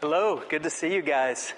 [0.00, 1.52] Hello, good to see you guys.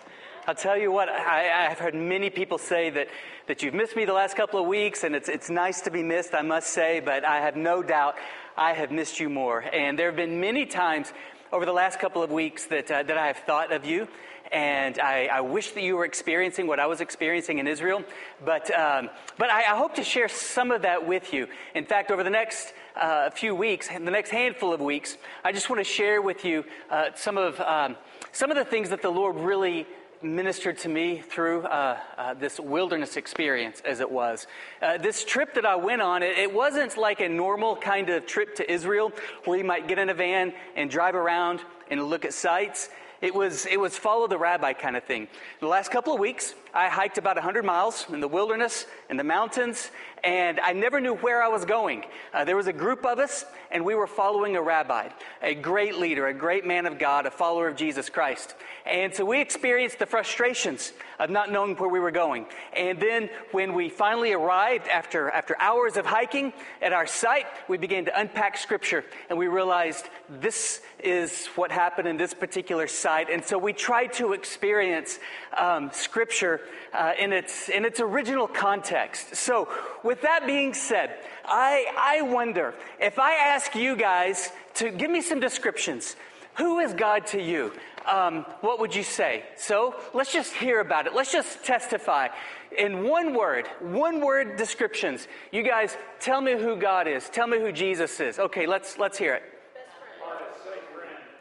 [0.47, 3.09] I'll tell you what, I, have heard many people say that,
[3.48, 6.03] that you've missed me the last couple of weeks, and it's, it's nice to be
[6.03, 8.15] missed, I must say, but I have no doubt
[8.57, 9.61] I have missed you more.
[9.61, 11.13] And there have been many times
[11.53, 14.08] over the last couple of weeks that, uh, that I have thought of you,
[14.53, 18.02] and I, I, wish that you were experiencing what I was experiencing in Israel.
[18.44, 19.08] But, um,
[19.38, 21.46] but I, I, hope to share some of that with you.
[21.74, 25.70] In fact, over the next uh, few weeks, the next handful of weeks, I just
[25.70, 27.60] want to share with you uh, some of.
[27.60, 27.96] Um,
[28.32, 29.86] some of the things that the Lord really
[30.22, 34.46] ministered to me through uh, uh, this wilderness experience, as it was.
[34.82, 38.27] Uh, this trip that I went on, it, it, wasn't like a normal kind of
[38.27, 39.12] trip to Israel
[39.44, 41.60] where you might get in a van and drive around
[41.91, 42.91] and look at sights.
[43.20, 45.28] It was, it was follow the rabbi kind of thing.
[45.61, 49.24] The last couple of weeks, I hiked about 100 miles in the wilderness, in the
[49.24, 49.91] mountains,
[50.24, 52.05] and I never knew where I was going.
[52.33, 55.09] Uh, there was a group of us, and we were following a rabbi,
[55.42, 58.55] a great leader, a great man of God, a follower of Jesus Christ.
[58.87, 62.47] And so we experienced the frustrations of not knowing where we were going.
[62.72, 67.77] And then when we finally arrived after, after hours of hiking at our site, we
[67.78, 73.28] began to unpack scripture, and we realized this is what happened in this particular site.
[73.31, 75.19] And so we tried to experience
[75.56, 79.37] um, scripture uh, in, its, in its original context.
[79.37, 79.69] So,
[80.03, 81.11] with that being said,
[81.44, 86.16] I, I wonder if I ask you guys to give me some descriptions.
[86.55, 87.72] Who is God to you?
[88.06, 89.45] Um, what would you say?
[89.56, 91.15] So let's just hear about it.
[91.15, 92.29] Let's just testify
[92.77, 95.29] in one word, one word descriptions.
[95.53, 97.28] You guys tell me who God is.
[97.28, 98.39] Tell me who Jesus is.
[98.39, 99.43] Okay, let's let's hear it.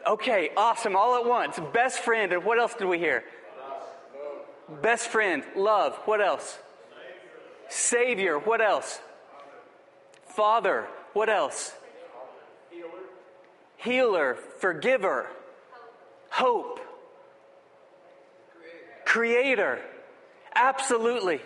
[0.06, 0.96] Okay, awesome.
[0.96, 1.60] All at once.
[1.72, 2.32] Best friend.
[2.32, 3.24] And what else did we hear?
[4.82, 5.96] Best friend, love.
[6.04, 6.58] What else?
[7.68, 8.38] Savior.
[8.38, 9.00] What else?
[10.26, 10.86] Father.
[11.12, 11.74] What else?
[12.70, 12.88] Healer.
[13.76, 14.34] Healer.
[14.58, 15.28] Forgiver.
[16.30, 16.80] Hope.
[19.04, 19.80] Creator.
[20.54, 21.40] Absolutely.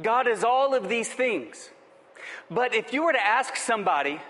[0.00, 1.70] God is all of these things.
[2.50, 4.20] But if you were to ask somebody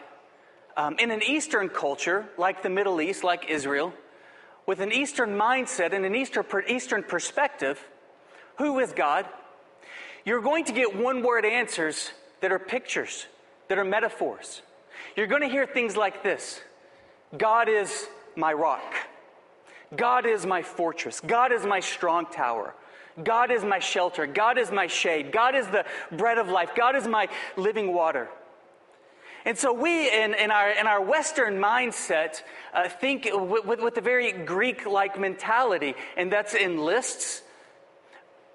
[0.77, 3.93] um, in an Eastern culture, like the Middle East, like Israel,
[4.67, 7.83] with an Eastern mindset and an Eastern, Eastern perspective,
[8.59, 9.27] who is God?
[10.25, 12.11] You're going to get one word answers
[12.41, 13.27] that are pictures,
[13.69, 14.63] that are metaphors.
[15.17, 16.61] You're going to hear things like this
[17.37, 18.07] God is
[18.37, 18.95] my rock.
[19.97, 21.21] God is my fortress.
[21.21, 22.75] God is my strong tower.
[23.23, 24.27] God is my shelter.
[24.27, 25.33] God is my shade.
[25.33, 26.71] God is the bread of life.
[26.77, 28.29] God is my living water.
[29.45, 32.43] And so we, in, in, our, in our Western mindset,
[32.75, 37.43] uh, think with, with, with a very Greek like mentality, and that's in lists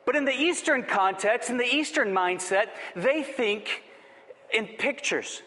[0.05, 3.83] but in the Eastern context, in the Eastern mindset, they think
[4.53, 5.41] in pictures.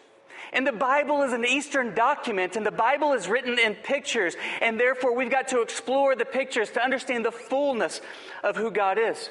[0.53, 4.35] And the Bible is an Eastern document, and the Bible is written in pictures.
[4.61, 8.01] And therefore, we've got to explore the pictures to understand the fullness
[8.43, 9.29] of who God is.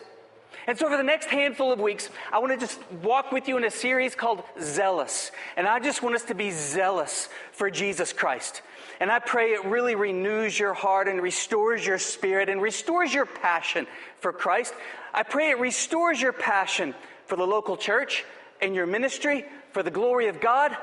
[0.66, 3.56] And so, for the next handful of weeks, I want to just walk with you
[3.56, 5.30] in a series called Zealous.
[5.56, 8.62] And I just want us to be zealous for Jesus Christ.
[8.98, 13.26] And I pray it really renews your heart and restores your spirit and restores your
[13.26, 13.86] passion
[14.20, 14.74] for Christ.
[15.14, 16.94] I pray it restores your passion
[17.26, 18.24] for the local church
[18.60, 20.76] and your ministry, for the glory of God,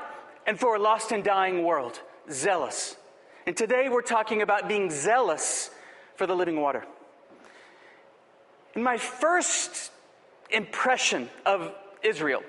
[0.46, 2.00] and for a lost and dying world.
[2.30, 2.96] Zealous.
[3.46, 5.70] And today we're talking about being zealous
[6.16, 6.84] for the living water.
[8.74, 9.92] And my first
[10.50, 11.72] impression of
[12.02, 12.42] Israel,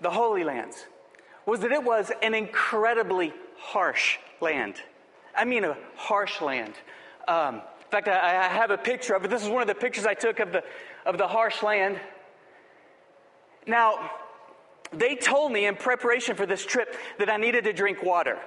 [0.00, 0.84] the Holy Lands,
[1.46, 4.76] was that it was an incredibly harsh land.
[5.36, 6.74] I mean, a harsh land.
[7.26, 9.30] Um, in fact, I, I, have a picture of it.
[9.30, 10.64] This is one of the pictures I took of the,
[11.04, 12.00] of the harsh land.
[13.66, 14.10] Now,
[14.92, 18.38] they told me in preparation for this trip that I needed to drink water.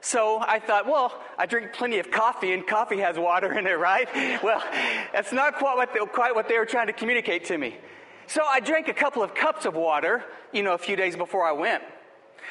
[0.00, 3.78] So I thought, well, I drink plenty of coffee, and coffee has water in it,
[3.78, 4.06] right?
[4.42, 4.62] Well,
[5.14, 7.76] that's not quite what, they, quite what they were trying to communicate to me.
[8.26, 10.22] So I drank a couple of cups of water,
[10.52, 11.82] you know, a few days before I went.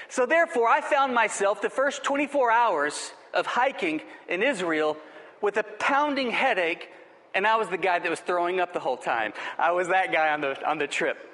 [0.10, 4.98] So therefore, I found myself the first 24 hours of hiking in Israel
[5.42, 6.90] with a pounding headache,
[7.36, 9.34] and I was the guy that was throwing up the whole time.
[9.60, 11.33] I was that guy on the, on the trip.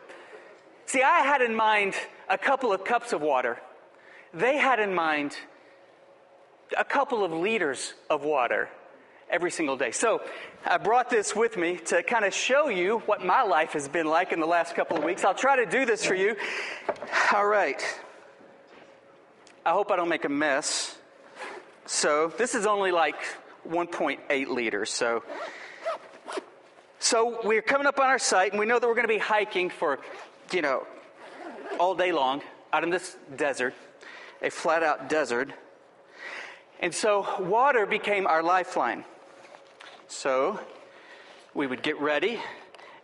[0.90, 1.94] See, I had in mind
[2.28, 3.60] a couple of cups of water.
[4.34, 5.38] They had in mind
[6.76, 8.70] a couple of liters of water
[9.30, 9.92] every single day.
[9.92, 10.20] So
[10.66, 14.08] I brought this with me to kind of show you what my life has been
[14.08, 15.24] like in the last couple of weeks.
[15.24, 16.36] I'll try to do this for you.
[17.36, 17.80] All right.
[19.64, 20.98] I hope I don't make a mess.
[21.86, 23.22] So this is only like
[23.70, 24.90] 1.8 liters.
[24.90, 25.22] So,
[26.98, 29.20] so we're coming up on our site, and we know that we're going to be
[29.20, 30.00] hiking for,
[30.54, 30.86] you know,
[31.80, 32.42] all day long
[32.74, 33.74] out in this desert,
[34.42, 35.52] a flat out desert.
[36.80, 39.04] And so water became our lifeline.
[40.08, 40.60] So
[41.54, 42.40] we would get ready,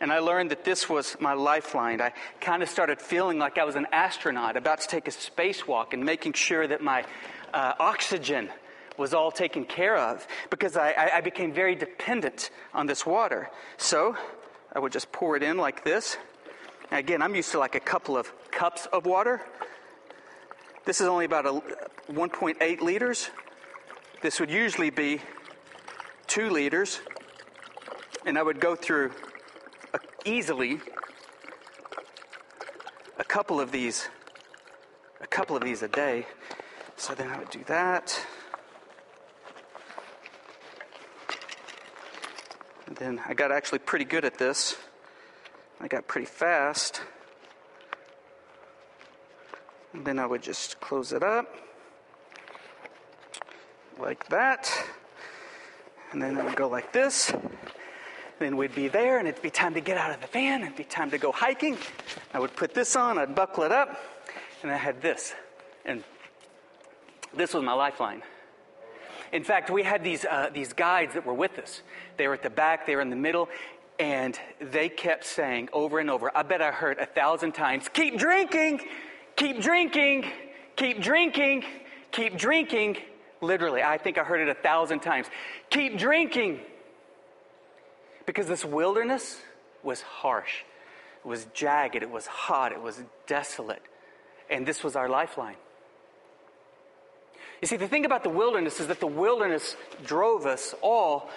[0.00, 2.00] and I learned that this was my lifeline.
[2.00, 5.92] I kind of started feeling like I was an astronaut about to take a spacewalk
[5.92, 7.04] and making sure that my
[7.52, 8.50] uh, oxygen
[8.96, 13.50] was all taken care of because I, I became very dependent on this water.
[13.76, 14.16] So
[14.72, 16.16] I would just pour it in like this.
[16.90, 19.40] Again, I'm used to like a couple of cups of water.
[20.84, 21.60] This is only about a
[22.12, 23.30] 1.8 liters.
[24.22, 25.20] This would usually be
[26.26, 27.00] two liters.
[28.24, 29.12] And I would go through
[29.94, 30.80] a, easily
[33.18, 34.08] a couple of these,
[35.20, 36.26] a couple of these a day.
[36.96, 38.18] So then I would do that.
[42.86, 44.76] And then I got actually pretty good at this.
[45.80, 47.02] I got pretty fast.
[49.92, 51.54] And then I would just close it up
[53.98, 54.70] like that.
[56.12, 57.32] And then it would go like this.
[58.38, 60.62] Then we'd be there, and it'd be time to get out of the van.
[60.62, 61.78] It'd be time to go hiking.
[62.34, 63.98] I would put this on, I'd buckle it up,
[64.62, 65.34] and I had this.
[65.86, 66.04] And
[67.34, 68.22] this was my lifeline.
[69.32, 71.82] In fact, we had these, uh, these guides that were with us.
[72.16, 73.48] They were at the back, they were in the middle,
[73.98, 78.18] and they kept saying over and over, I bet I heard a thousand times, keep
[78.18, 78.80] drinking,
[79.36, 80.26] keep drinking,
[80.76, 81.64] keep drinking,
[82.12, 82.98] keep drinking.
[83.40, 85.26] Literally, I think I heard it a thousand times.
[85.70, 86.60] Keep drinking.
[88.26, 89.40] Because this wilderness
[89.82, 90.64] was harsh,
[91.24, 93.82] it was jagged, it was hot, it was desolate.
[94.50, 95.56] And this was our lifeline.
[97.62, 101.30] You see, the thing about the wilderness is that the wilderness drove us all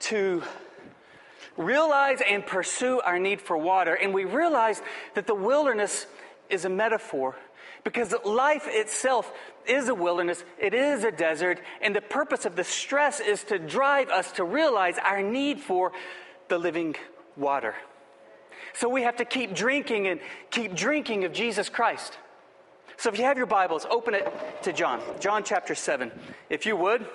[0.00, 0.42] to
[1.56, 3.94] realize and pursue our need for water.
[3.94, 4.80] And we realize
[5.14, 6.06] that the wilderness
[6.48, 7.36] is a metaphor
[7.84, 9.32] because life itself
[9.66, 13.58] is a wilderness, it is a desert, and the purpose of the stress is to
[13.58, 15.92] drive us to realize our need for
[16.48, 16.96] the living
[17.36, 17.74] water.
[18.74, 20.20] So we have to keep drinking and
[20.50, 22.18] keep drinking of Jesus Christ.
[22.96, 24.26] So if you have your Bibles, open it
[24.62, 26.10] to John, John chapter 7,
[26.50, 27.06] if you would.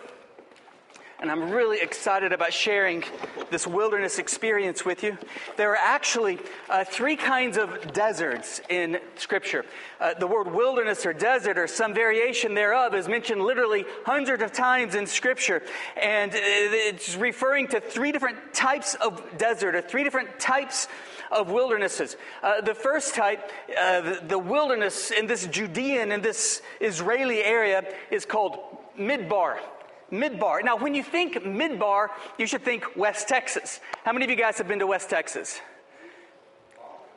[1.21, 3.03] And I'm really excited about sharing
[3.51, 5.19] this wilderness experience with you.
[5.55, 9.63] There are actually uh, three kinds of deserts in Scripture.
[9.99, 14.51] Uh, the word wilderness or desert or some variation thereof is mentioned literally hundreds of
[14.51, 15.61] times in Scripture.
[15.95, 20.87] And it's referring to three different types of desert or three different types
[21.31, 22.17] of wildernesses.
[22.41, 27.85] Uh, the first type, uh, the, the, wilderness in this Judean, in this Israeli area,
[28.09, 28.57] is called
[28.97, 29.59] Midbar.
[30.11, 30.63] Midbar.
[30.63, 33.79] Now, when you think Midbar, you should think West Texas.
[34.03, 35.61] How many of you guys have been to West Texas?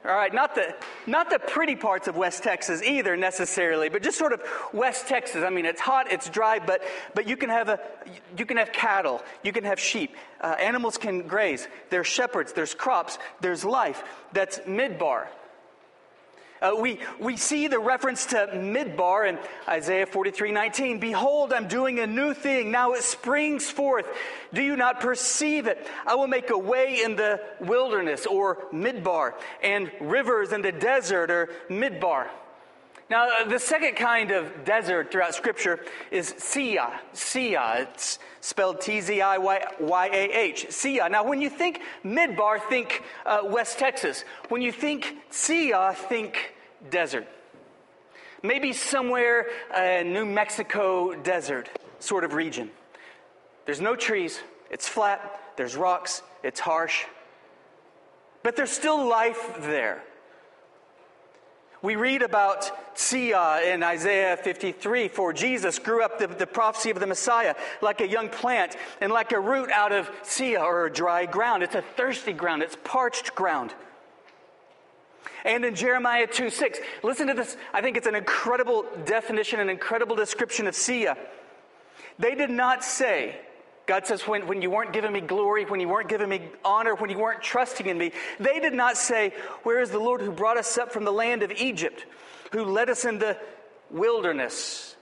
[0.06, 0.75] All right, not the,
[1.06, 4.43] not the pretty parts of West Texas either necessarily, but just sort of
[4.75, 5.43] West Texas.
[5.43, 6.82] I mean, it's hot, it's dry, but,
[7.14, 7.81] but you, can have a,
[8.37, 10.14] you can have cattle, you can have sheep.
[10.43, 11.69] Uh, animals can graze.
[11.88, 14.05] There's shepherds, there's crops, there's life.
[14.35, 15.29] That's midbar.
[16.62, 21.00] Uh, we, we see the reference to Midbar in Isaiah 43 19.
[21.00, 22.70] Behold, I'm doing a new thing.
[22.70, 24.06] Now it springs forth.
[24.52, 25.86] Do you not perceive it?
[26.06, 31.30] I will make a way in the wilderness or Midbar, and rivers in the desert
[31.30, 32.28] or Midbar.
[33.10, 35.80] Now, the second kind of desert throughout Scripture
[36.10, 36.90] is Tziyah.
[37.12, 37.82] Tziyah.
[37.82, 40.66] It's spelled T Z I Y A H.
[40.68, 41.10] Tziyah.
[41.10, 44.25] Now, when you think Midbar, think uh, West Texas.
[44.49, 46.54] When you think Tziyah, think
[46.90, 47.26] desert.
[48.42, 51.68] Maybe somewhere uh, New Mexico desert
[51.99, 52.70] sort of region.
[53.64, 57.04] There's no trees, it's flat, there's rocks, it's harsh,
[58.42, 60.02] but there's still life there.
[61.85, 66.99] We read about Tziyah in Isaiah 53 for Jesus grew up the, the, prophecy of
[66.99, 70.91] the Messiah like a young plant and like a root out of Tziyah or a
[70.91, 71.62] dry ground.
[71.62, 73.75] It's a thirsty ground, it's parched ground.
[75.45, 77.55] And in Jeremiah 2 6, listen to this.
[77.75, 81.19] I think it's an incredible definition, an incredible description of Sia.
[82.19, 83.37] They did not say,
[83.87, 86.95] God says, when, when you weren't giving me glory, when you weren't giving me honor,
[86.95, 90.31] when you weren't trusting in me, they did not say, Where is the Lord who
[90.31, 92.07] brought us up from the land of Egypt,
[92.53, 93.37] who led us in the
[93.91, 94.97] wilderness,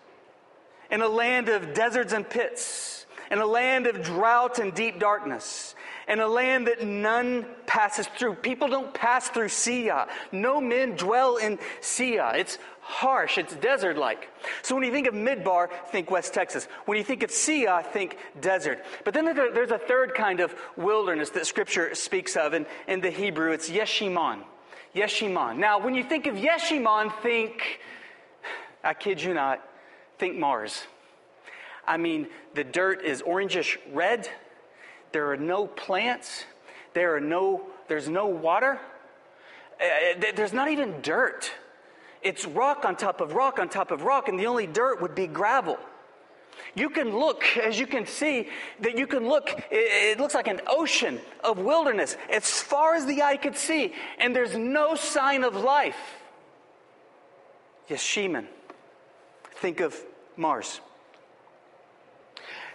[0.90, 5.74] in a land of deserts and pits, in a land of drought and deep darkness,
[6.08, 8.34] in a land that none passes through.
[8.34, 10.08] People don't pass through Tziyah.
[10.32, 12.34] No men dwell in Tziyah.
[12.34, 14.28] It's harsh, it's desert like.
[14.62, 16.66] So when you think of Midbar, think West Texas.
[16.84, 18.84] When you think of Tziyah, think desert.
[19.04, 22.54] But then there's a third kind of wilderness that Scripture speaks of.
[22.54, 24.40] In, in the Hebrew, it's Yeshimon.
[24.94, 25.58] Yeshimon.
[25.58, 27.80] Now, when you think of Yeshimon, think,
[28.82, 29.66] I kid you not,
[30.18, 30.82] think Mars.
[31.86, 34.28] I mean, the dirt is orangish red.
[35.12, 36.44] there are no plants,
[36.94, 38.80] there are no, there's no water,
[39.80, 41.52] uh, there's not even dirt.
[42.22, 45.14] It's rock on top of rock on top of rock, and the only dirt would
[45.14, 45.78] be gravel.
[46.74, 48.48] You can look, as you can see,
[48.80, 53.22] that you can look, it, looks like an ocean of wilderness as far as the
[53.22, 55.96] eye could see, and there's no sign of life.
[57.88, 58.46] Yeshimon.
[59.56, 59.96] Think of
[60.36, 60.80] Mars.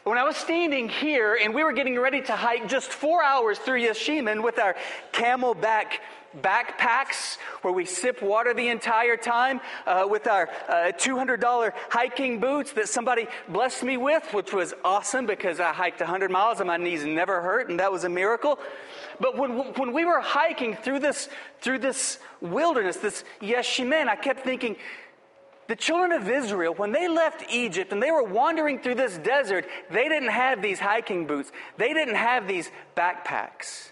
[0.04, 3.58] When I was standing here and we were getting ready to hike just four hours
[3.58, 4.76] through Yeshimon with our
[5.12, 6.00] CamelBak
[6.42, 12.74] backpacks where we sip water the entire time uh, with our uh, $200 hiking boots
[12.74, 16.78] that somebody blessed me with, which was awesome because I hiked 100 miles and my
[16.78, 18.60] knees never hurt, and that was a miracle.
[19.20, 21.30] But when, when we were hiking through this,
[21.62, 24.76] through this wilderness, this Yeshimon, I kept thinking,
[25.68, 29.66] the children of Israel, when they left Egypt and they were wandering through this desert,
[29.92, 31.52] they didn't have these hiking boots.
[31.78, 33.90] They didn't have these backpacks.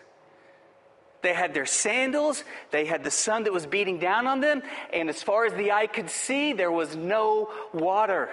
[1.25, 4.61] They had their sandals, they had the sun that was beating down on them,
[4.93, 8.29] and as far as the eye could see, there was no water.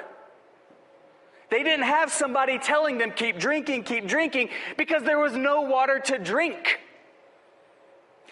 [1.49, 6.00] They didn't have somebody telling them, keep drinking, keep drinking, because there was no water
[6.00, 6.80] to drink.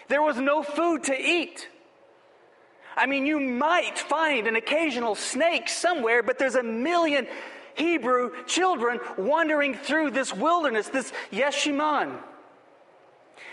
[0.09, 1.67] There was no food to eat.
[2.95, 7.25] I mean, you might find an occasional snake somewhere, but there's a million
[7.73, 12.15] Hebrew children wandering through this wilderness, this Yeshimon.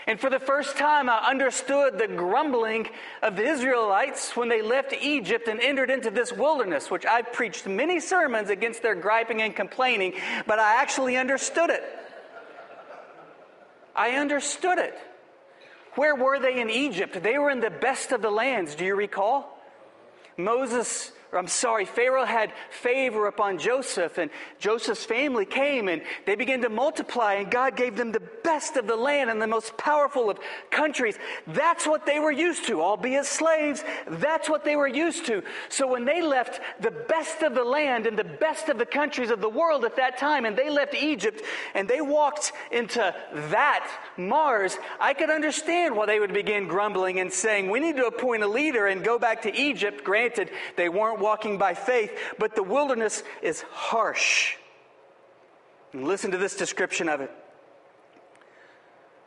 [0.09, 2.89] And for the first time, I understood the grumbling
[3.21, 7.67] of the Israelites when they left Egypt and entered into this wilderness, which I've preached
[7.67, 10.15] many sermons against their griping and complaining,
[10.47, 11.83] but I actually understood it.
[13.95, 14.95] I understood it.
[15.93, 17.21] Where were they in Egypt?
[17.21, 18.73] They were in the best of the lands.
[18.73, 19.61] Do you recall?
[20.37, 26.61] Moses I'm sorry, Pharaoh had favor upon Joseph, and Joseph's family came and they began
[26.63, 30.29] to multiply, and God gave them the best of the land and the most powerful
[30.29, 30.39] of
[30.71, 31.17] countries.
[31.45, 33.83] That's what they were used to, albeit slaves.
[34.07, 35.43] That's what they were used to.
[35.69, 39.29] So when they left the best of the land and the best of the countries
[39.29, 41.43] of the world at that time, and they left Egypt
[41.75, 47.31] and they walked into that Mars, I could understand why they would begin grumbling and
[47.31, 50.03] saying, We need to appoint a leader and go back to Egypt.
[50.03, 54.55] Granted, they weren't walking by faith, but the wilderness is harsh.
[55.93, 57.31] And listen to this description of it.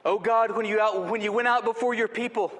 [0.04, 2.52] Oh God, when you, out, when you went out before your people,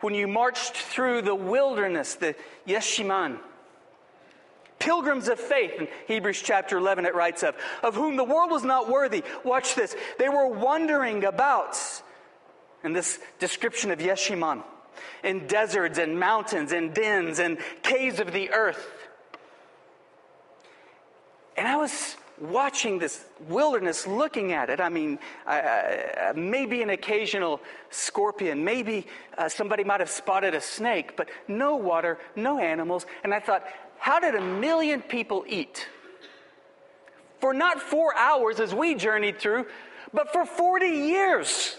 [0.00, 2.34] when you marched through the wilderness, the
[2.66, 3.38] Yeshimon,
[4.78, 8.64] pilgrims of faith, in Hebrews chapter 11 it writes of, of whom the world was
[8.64, 9.24] not worthy.
[9.44, 9.96] Watch this.
[10.18, 11.76] They were wandering about.
[12.84, 14.62] in this description of Yeshimon
[15.22, 18.90] in deserts and mountains and dens and caves of the earth.
[21.56, 24.80] And I was watching this wilderness, looking at it.
[24.80, 25.18] I mean,
[26.34, 32.18] maybe an occasional scorpion, maybe uh, somebody might have spotted a snake, but no water,
[32.36, 33.06] no animals.
[33.24, 33.64] And I thought,
[33.98, 35.88] how did a million people eat?
[37.40, 39.66] For not four hours as we journeyed through,
[40.12, 41.76] but for 40 years.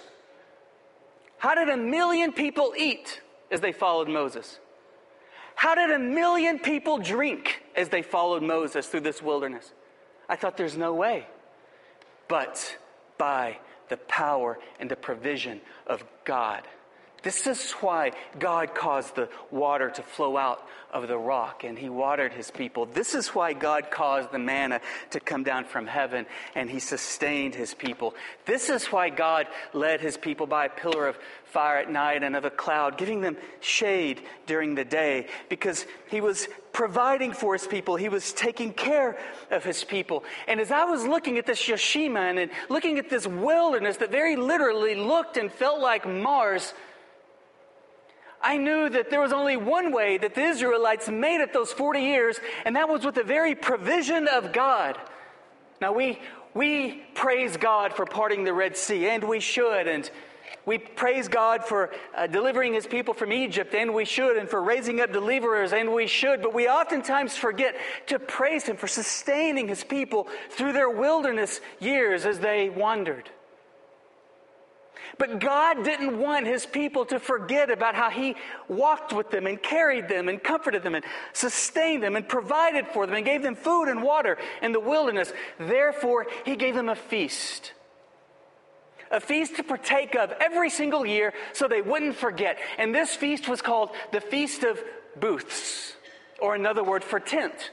[1.39, 4.59] How did a million people eat as they followed Moses?
[5.55, 9.73] How did a million people drink as they followed Moses through this wilderness?
[10.29, 11.27] I thought there's no way.
[12.27, 12.77] But
[13.17, 13.57] by
[13.89, 16.67] the power and the provision of God.
[17.23, 21.89] This is why God caused the water to flow out of the rock and he
[21.89, 22.85] watered his people.
[22.85, 27.55] This is why God caused the manna to come down from heaven and he sustained
[27.55, 28.15] his people.
[28.45, 32.35] This is why God led his people by a pillar of fire at night and
[32.35, 37.67] of a cloud, giving them shade during the day because he was providing for his
[37.67, 37.95] people.
[37.95, 39.17] He was taking care
[39.51, 40.23] of his people.
[40.47, 44.35] And as I was looking at this Yeshimon and looking at this wilderness that very
[44.35, 46.73] literally looked and felt like Mars,
[48.41, 51.99] I knew that there was only one way that the Israelites made it those 40
[51.99, 54.97] years, and that was with the very provision of God.
[55.81, 56.19] Now, we,
[56.53, 60.09] we praise God for parting the Red Sea, and we should, and
[60.65, 64.61] we praise God for uh, delivering his people from Egypt, and we should, and for
[64.61, 67.75] raising up deliverers, and we should, but we oftentimes forget
[68.07, 73.29] to praise him for sustaining his people through their wilderness years as they wandered.
[75.19, 78.37] But God didn't want his people to forget about how he
[78.69, 83.05] walked with them and carried them and comforted them and sustained them and provided for
[83.05, 85.33] them and gave them food and water in the wilderness.
[85.59, 87.73] Therefore, he gave them a feast.
[89.11, 92.57] A feast to partake of every single year so they wouldn't forget.
[92.77, 94.79] And this feast was called the Feast of
[95.19, 95.97] Booths,
[96.39, 97.71] or another word for tent,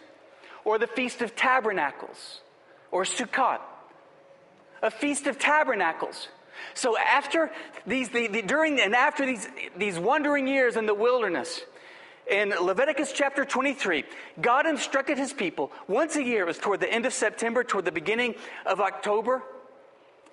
[0.65, 2.41] or the Feast of Tabernacles,
[2.91, 3.61] or Sukkot.
[4.83, 6.27] a Feast of Tabernacles.
[6.75, 7.51] So after
[7.87, 11.63] these, the, the, during and after these, these wandering years in the wilderness,
[12.31, 14.05] in Leviticus chapter 23,
[14.41, 17.85] God instructed his people once a year, it was toward the end of September, toward
[17.85, 18.35] the beginning
[18.65, 19.43] of October,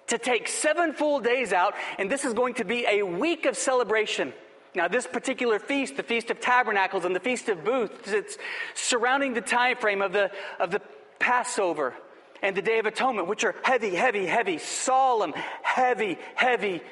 [0.07, 3.55] to take seven full days out, and this is going to be a week of
[3.55, 4.33] celebration.
[4.75, 8.37] Now, this particular feast, the Feast of Tabernacles and the Feast of Booths, it's
[8.73, 10.81] surrounding the time frame of the, of the
[11.19, 11.93] Passover
[12.43, 15.33] and the Day of Atonement, which are heavy, heavy, heavy, solemn,
[15.63, 16.83] heavy, heavy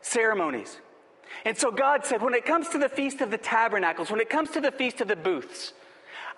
[0.00, 0.80] ceremonies.
[1.44, 4.30] And so God said, when it comes to the Feast of the Tabernacles, when it
[4.30, 5.74] comes to the Feast of the Booths,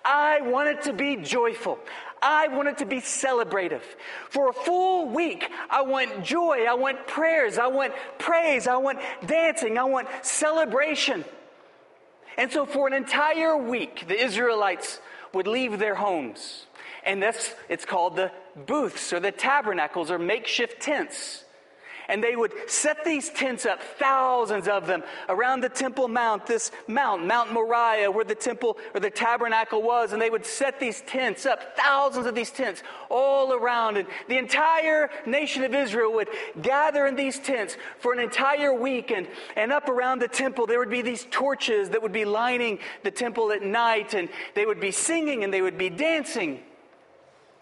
[0.03, 1.79] I want it to be joyful.
[2.21, 3.81] I want it to be celebrative.
[4.29, 6.65] For a full week, I want joy.
[6.69, 7.57] I want prayers.
[7.57, 8.67] I want praise.
[8.67, 9.77] I want dancing.
[9.77, 11.23] I want celebration.
[12.37, 14.99] And so, for an entire week, the Israelites
[15.33, 16.65] would leave their homes.
[17.09, 18.31] And that's, it's called the
[18.67, 21.43] booths or the tabernacles or makeshift tents.
[22.07, 26.71] And they would set these tents up, thousands of them, around the Temple Mount, this
[26.87, 31.01] mount, Mount Moriah, where the temple or the tabernacle was, and they would set these
[31.01, 36.29] tents up, thousands of these tents all around, and the entire nation of Israel would
[36.61, 40.77] gather in these tents for an entire week, and, and up around the temple there
[40.77, 44.79] would be these torches that would be lining the temple at night, and they would
[44.79, 46.59] be singing and they would be dancing.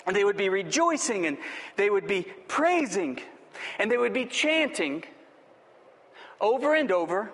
[0.07, 1.37] And they would be rejoicing and
[1.75, 3.19] they would be praising
[3.77, 5.03] and they would be chanting
[6.39, 7.31] over and over,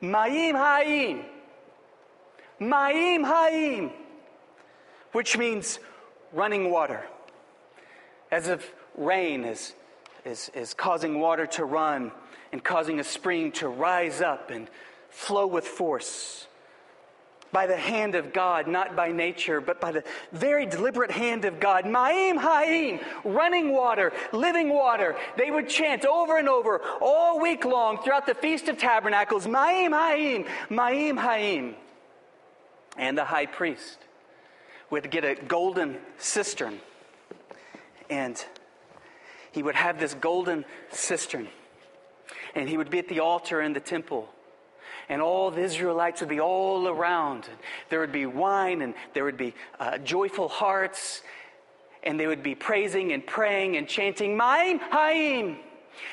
[0.00, 1.24] Ma'im Ha'im,
[2.60, 3.90] Ma'im Ha'im,
[5.12, 5.78] which means
[6.32, 7.02] running water.
[8.30, 9.74] As if rain is,
[10.24, 12.12] is, is causing water to run
[12.52, 14.68] and causing a spring to rise up and
[15.10, 16.46] flow with force
[17.52, 21.60] by the hand of God, not by nature, but by the very deliberate hand of
[21.60, 21.84] God.
[21.84, 25.14] Ma'im Ha'im, running water, living water.
[25.36, 29.92] They would chant over and over all week long throughout the Feast of Tabernacles, Ma'im
[29.92, 31.74] Ha'im, Ma'im Ha'im.
[32.96, 33.98] And the high priest
[34.90, 36.80] would get a golden cistern,
[38.08, 38.42] and
[39.52, 41.48] he would have this golden cistern,
[42.54, 44.28] and he would be at the altar in the temple
[45.12, 47.46] and all the Israelites would be all around.
[47.90, 51.20] There would be wine, and there would be uh, joyful hearts,
[52.02, 55.58] and they would be praising and praying and chanting, Ma'im, Ha'im.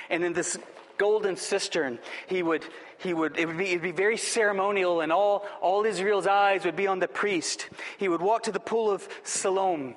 [0.10, 0.58] And in this
[0.98, 2.66] golden cistern, he would,
[2.98, 6.76] he would, it would be, it'd be very ceremonial, and all, all Israel's eyes would
[6.76, 7.70] be on the priest.
[8.00, 9.96] He would walk to the pool of Siloam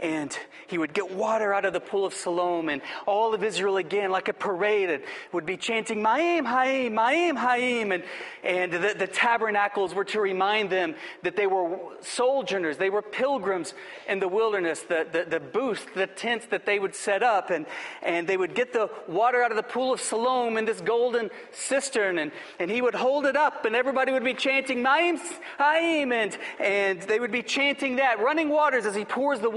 [0.00, 3.76] and he would get water out of the pool of Siloam, and all of Israel
[3.76, 7.92] again, like a parade, would be chanting, Ma'im, Ha'im, Ma'im, Ha'im.
[7.92, 8.04] And,
[8.44, 13.74] and the, the tabernacles were to remind them that they were sojourners, they were pilgrims
[14.08, 17.66] in the wilderness, the, the, the booths, the tents that they would set up, and,
[18.02, 21.30] and they would get the water out of the pool of Siloam in this golden
[21.52, 25.18] cistern, and, and he would hold it up, and everybody would be chanting, Ma'im,
[25.58, 29.50] Ha'im, and, and they would be chanting that, running waters as he pours the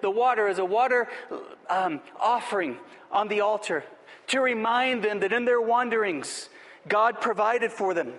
[0.00, 1.08] the water as a water
[1.68, 2.76] um, offering
[3.10, 3.84] on the altar
[4.28, 6.48] to remind them that in their wanderings,
[6.88, 8.12] God provided for them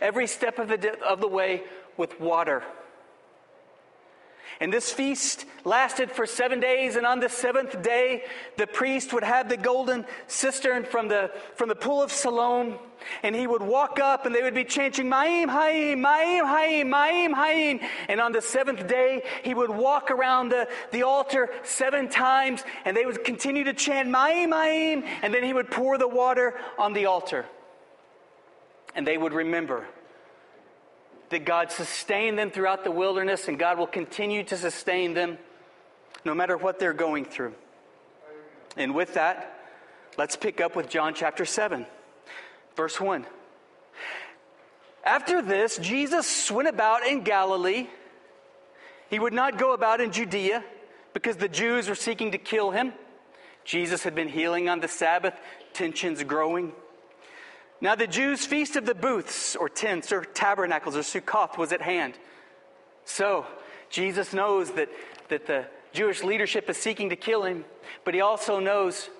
[0.00, 1.62] every step of the, of the way
[1.96, 2.62] with water.
[4.60, 8.22] And this feast lasted for seven days, and on the seventh day,
[8.56, 12.78] the priest would have the golden cistern from the, from the pool of Siloam,
[13.22, 17.32] and he would walk up, and they would be chanting, Ma'im, Ha'im, Ma'im, Ha'im, Ma'im,
[17.34, 17.80] Ha'im.
[18.08, 22.96] And on the seventh day, he would walk around the, the altar seven times, and
[22.96, 26.92] they would continue to chant, Ma'im, Ha'im, and then he would pour the water on
[26.92, 27.46] the altar.
[28.94, 29.86] And they would remember
[31.34, 35.36] that God sustained them throughout the wilderness and God will continue to sustain them
[36.24, 37.54] no matter what they're going through.
[38.76, 39.58] And with that,
[40.16, 41.86] let's pick up with John chapter 7,
[42.76, 43.26] verse 1.
[45.04, 47.88] After this, Jesus went about in Galilee.
[49.10, 50.62] He would not go about in Judea
[51.14, 52.92] because the Jews were seeking to kill him.
[53.64, 55.34] Jesus had been healing on the Sabbath,
[55.72, 56.72] tensions growing.
[57.84, 61.82] Now, the Jews' feast of the booths, or tents, or tabernacles, or Sukkoth was at
[61.82, 62.14] hand.
[63.04, 63.46] So,
[63.90, 64.88] Jesus knows that,
[65.28, 67.66] that the Jewish leadership is seeking to kill him,
[68.06, 69.10] but he also knows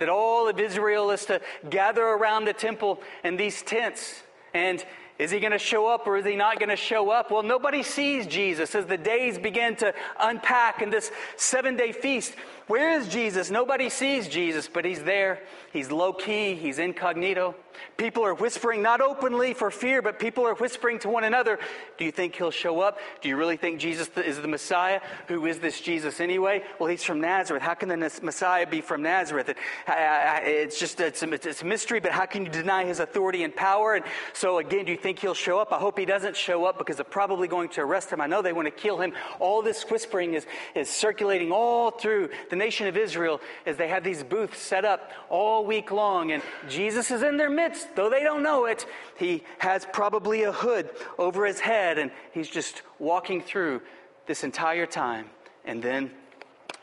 [0.00, 4.22] that all of Israel is to gather around the temple and these tents.
[4.52, 4.84] And
[5.20, 7.30] Is he going to show up or is he not going to show up?
[7.30, 12.34] Well, nobody sees Jesus as the days begin to unpack in this seven day feast.
[12.70, 13.50] Where is Jesus?
[13.50, 15.40] Nobody sees Jesus, but he's there.
[15.72, 17.56] He's low key, he's incognito.
[17.96, 21.58] People are whispering, not openly for fear, but people are whispering to one another
[21.98, 22.98] Do you think he'll show up?
[23.22, 25.00] Do you really think Jesus is the Messiah?
[25.28, 26.62] Who is this Jesus anyway?
[26.78, 27.62] Well, he's from Nazareth.
[27.62, 29.54] How can the Messiah be from Nazareth?
[29.88, 33.54] It's just it's a, it's a mystery, but how can you deny his authority and
[33.54, 33.94] power?
[33.94, 35.72] And so, again, do you think he'll show up?
[35.72, 38.20] I hope he doesn't show up because they're probably going to arrest him.
[38.20, 39.12] I know they want to kill him.
[39.40, 44.04] All this whispering is, is circulating all through the nation of Israel as they have
[44.04, 46.30] these booths set up all week long.
[46.30, 48.86] And Jesus is in their midst though they don't know it,
[49.18, 53.80] he has probably a hood over his head and he's just walking through
[54.26, 55.26] this entire time.
[55.64, 56.10] And then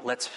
[0.04, 0.30] let's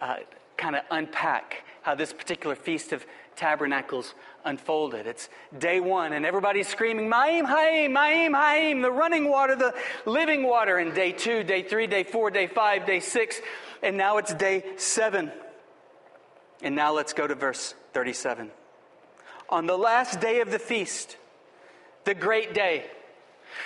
[0.00, 0.18] uh,
[0.56, 5.06] kind of unpack how this particular Feast of Tabernacles unfolded.
[5.06, 9.74] It's day one, and everybody's screaming, Ma'im, Ha'im, Ma'im, Ha'im, the running water, the
[10.06, 10.78] living water.
[10.78, 13.40] And day two, day three, day four, day five, day six,
[13.82, 15.32] and now it's day seven.
[16.62, 18.50] And now let's go to verse 37
[19.52, 21.18] on the last day of the feast,
[22.04, 22.86] the great day.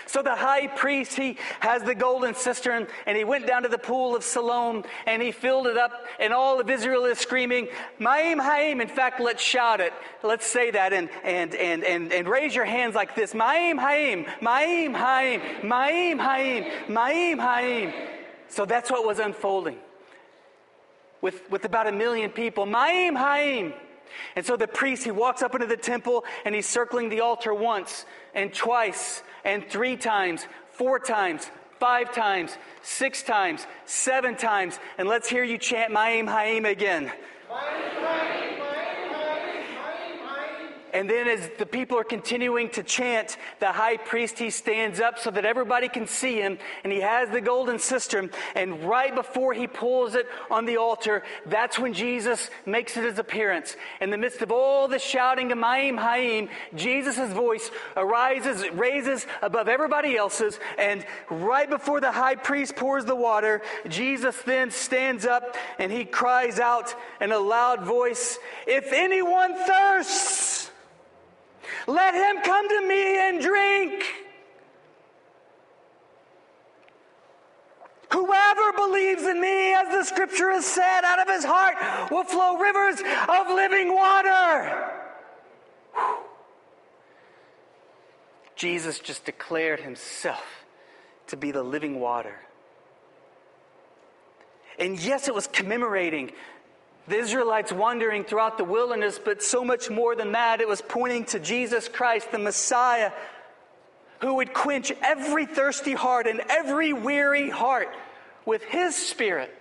[0.06, 3.78] So the high priest, he has the golden cistern and he went down to the
[3.78, 7.68] pool of Siloam and he filled it up and all of Israel is screaming,
[8.00, 8.80] Ma'im Ha'im.
[8.80, 9.92] In fact, let's shout it.
[10.22, 13.32] Let's say that and, and, and, and, and raise your hands like this.
[13.32, 17.92] Ma'im Ha'im, Ma'im Ha'im, Ma'im Ha'im, Ma'im Ha'im.
[18.48, 19.78] So that's what was unfolding
[21.20, 22.66] with, with about a million people.
[22.66, 23.72] Ma'im Ha'im.
[24.34, 27.54] And so the priest, he walks up into the temple and he's circling the altar
[27.54, 34.78] once and twice and three times, four times, five times, six times, seven times.
[34.98, 37.12] And let's hear you chant Ma'im Ha'im again.
[37.50, 38.25] Ma'im.
[40.96, 45.18] And then, as the people are continuing to chant, the high priest he stands up
[45.18, 48.30] so that everybody can see him, and he has the golden cistern.
[48.54, 53.76] And right before he pulls it on the altar, that's when Jesus makes his appearance.
[54.00, 59.68] In the midst of all the shouting of Ma'im Ha'im, Jesus' voice arises, raises above
[59.68, 65.56] everybody else's, and right before the high priest pours the water, Jesus then stands up
[65.78, 70.65] and he cries out in a loud voice, If anyone thirsts,
[71.86, 74.04] let him come to me and drink.
[78.12, 82.56] Whoever believes in me, as the scripture has said, out of his heart will flow
[82.56, 84.92] rivers of living water.
[88.54, 90.64] Jesus just declared himself
[91.26, 92.36] to be the living water.
[94.78, 96.32] And yes, it was commemorating
[97.08, 101.24] the Israelites wandering throughout the wilderness, but so much more than that, it was pointing
[101.26, 103.12] to Jesus Christ, the Messiah,
[104.20, 107.94] who would quench every thirsty heart and every weary heart
[108.44, 109.54] with His Spirit.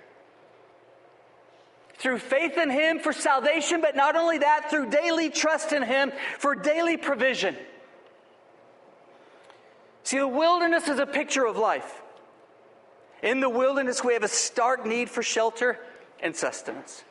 [1.97, 6.11] Through faith in Him for salvation, but not only that, through daily trust in Him
[6.39, 7.55] for daily provision.
[10.03, 12.01] See, the wilderness is a picture of life.
[13.23, 15.79] In the wilderness, we have a stark need for shelter
[16.19, 17.03] and sustenance.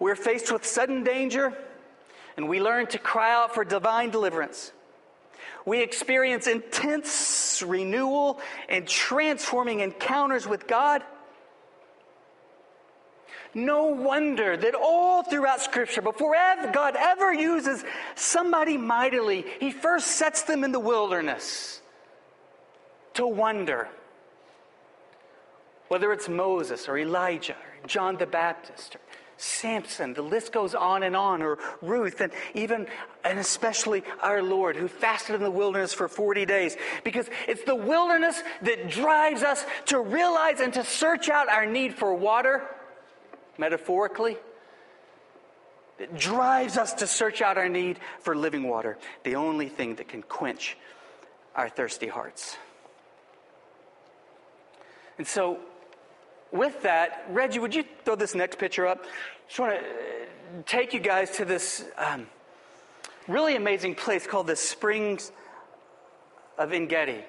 [0.00, 1.52] We're faced with sudden danger,
[2.36, 4.72] and we learn to cry out for divine deliverance.
[5.66, 11.02] We experience intense renewal and transforming encounters with God.
[13.52, 16.34] No wonder that all throughout Scripture, before
[16.72, 17.84] God ever uses
[18.14, 21.82] somebody mightily, He first sets them in the wilderness
[23.14, 23.88] to wonder.
[25.88, 29.00] Whether it's Moses or Elijah or John the Baptist or
[29.40, 32.86] Samson, the list goes on and on, or Ruth, and even
[33.24, 36.76] and especially our Lord who fasted in the wilderness for 40 days.
[37.04, 41.94] Because it's the wilderness that drives us to realize and to search out our need
[41.94, 42.68] for water,
[43.56, 44.36] metaphorically.
[45.98, 50.08] It drives us to search out our need for living water, the only thing that
[50.08, 50.76] can quench
[51.56, 52.58] our thirsty hearts.
[55.16, 55.60] And so
[56.52, 59.04] with that, Reggie, would you throw this next picture up?
[59.48, 62.26] Just want to uh, take you guys to this um,
[63.28, 65.32] really amazing place called the Springs
[66.58, 67.24] of Engedi.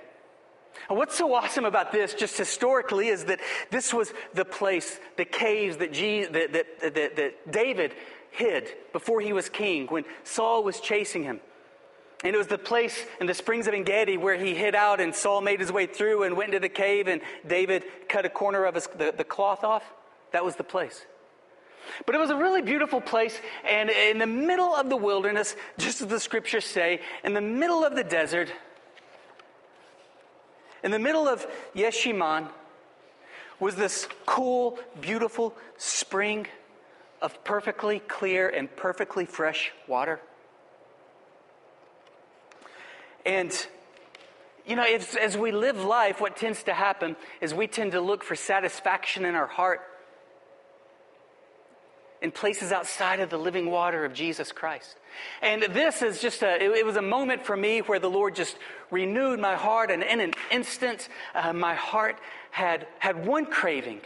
[0.89, 5.25] And what's so awesome about this, just historically, is that this was the place, the
[5.25, 7.93] caves that, that, that, that, that David
[8.31, 11.41] hid before he was king when Saul was chasing him.
[12.23, 15.13] And it was the place in the springs of Engedi where he hid out, and
[15.15, 18.65] Saul made his way through and went into the cave, and David cut a corner
[18.65, 19.84] of his, the, the cloth off.
[20.31, 21.05] That was the place.
[22.05, 26.01] But it was a really beautiful place, and in the middle of the wilderness, just
[26.01, 28.51] as the scriptures say, in the middle of the desert,
[30.84, 32.49] In the middle of Yeshimon
[33.60, 36.47] was this cool, beautiful spring
[37.21, 40.19] of perfectly clear and perfectly fresh water.
[43.25, 43.67] And,
[44.65, 48.01] you know, as, as we live life, what tends to happen is we tend to
[48.01, 49.81] look for satisfaction in our heart
[52.21, 54.95] in places outside of the living water of Jesus Christ.
[55.41, 58.36] And this is just a, it, it was a moment for me where the Lord
[58.36, 58.55] just
[58.91, 62.19] renewed my heart, and in an instant, uh, my heart
[62.51, 64.01] had, had one craving,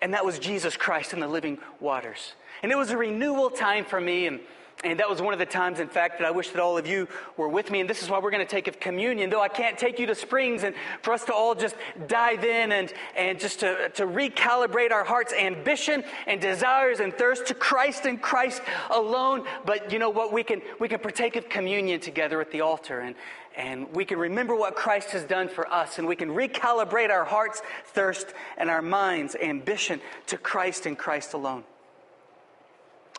[0.00, 2.34] and that was Jesus Christ in the living waters.
[2.62, 4.40] And it was a renewal time for me, and
[4.84, 6.86] and that was one of the times, in fact, that I wish that all of
[6.86, 7.80] you were with me.
[7.80, 9.30] And this is why we're going to take communion.
[9.30, 11.76] Though I can't take you to Springs and for us to all just
[12.08, 17.46] dive in and, and just to, to recalibrate our heart's ambition and desires and thirst
[17.46, 19.44] to Christ and Christ alone.
[19.64, 20.32] But you know what?
[20.32, 23.14] We can, we can partake of communion together at the altar and,
[23.56, 27.24] and we can remember what Christ has done for us and we can recalibrate our
[27.24, 31.62] heart's thirst and our mind's ambition to Christ and Christ alone.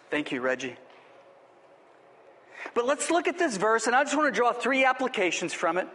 [0.10, 0.76] Thank you, Reggie.
[2.74, 5.78] But let's look at this verse, and I just want to draw three applications from
[5.78, 5.88] it.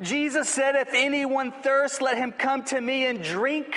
[0.00, 3.74] Jesus said, If anyone thirsts, let him come to me and drink.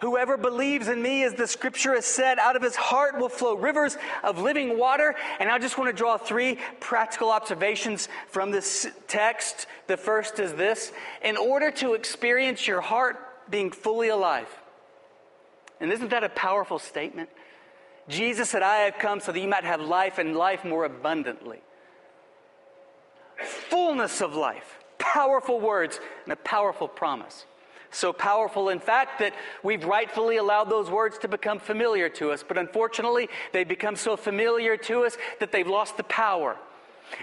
[0.00, 3.56] Whoever believes in me, as the scripture has said, out of his heart will flow
[3.56, 5.14] rivers of living water.
[5.38, 9.66] And I just want to draw three practical observations from this text.
[9.86, 13.16] The first is this In order to experience your heart
[13.50, 14.48] being fully alive,
[15.80, 17.30] and isn't that a powerful statement?
[18.08, 21.60] Jesus said, I have come so that you might have life and life more abundantly.
[23.68, 24.78] Fullness of life.
[24.98, 27.46] Powerful words and a powerful promise.
[27.90, 32.44] So powerful, in fact, that we've rightfully allowed those words to become familiar to us.
[32.46, 36.56] But unfortunately, they become so familiar to us that they've lost the power.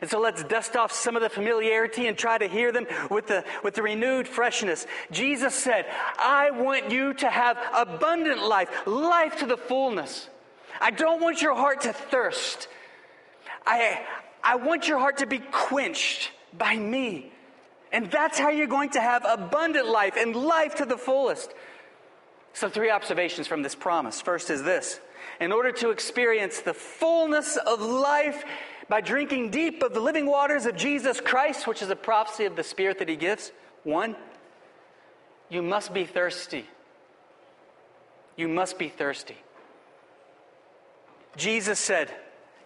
[0.01, 3.27] And so let's dust off some of the familiarity and try to hear them with
[3.27, 4.87] the, with the renewed freshness.
[5.11, 5.85] Jesus said,
[6.17, 10.29] I want you to have abundant life, life to the fullness.
[10.81, 12.67] I don't want your heart to thirst.
[13.65, 14.03] I,
[14.43, 17.31] I want your heart to be quenched by me.
[17.91, 21.53] And that's how you're going to have abundant life and life to the fullest.
[22.53, 24.19] So, three observations from this promise.
[24.19, 24.99] First is this
[25.39, 28.43] in order to experience the fullness of life
[28.89, 32.55] by drinking deep of the living waters of Jesus Christ, which is a prophecy of
[32.55, 33.51] the Spirit that He gives,
[33.83, 34.15] one,
[35.49, 36.65] you must be thirsty.
[38.35, 39.37] You must be thirsty.
[41.35, 42.13] Jesus said,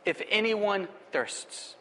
[0.06, 1.75] If anyone thirsts,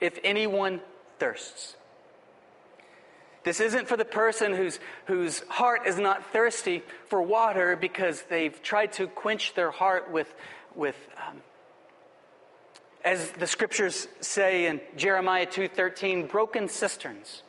[0.00, 0.80] if anyone
[1.18, 1.76] thirsts,
[3.44, 8.60] this isn't for the person whose, whose heart is not thirsty for water because they've
[8.62, 10.34] tried to quench their heart with,
[10.74, 10.96] with
[11.28, 11.42] um,
[13.04, 17.42] as the scriptures say in Jeremiah 2:13, broken cisterns.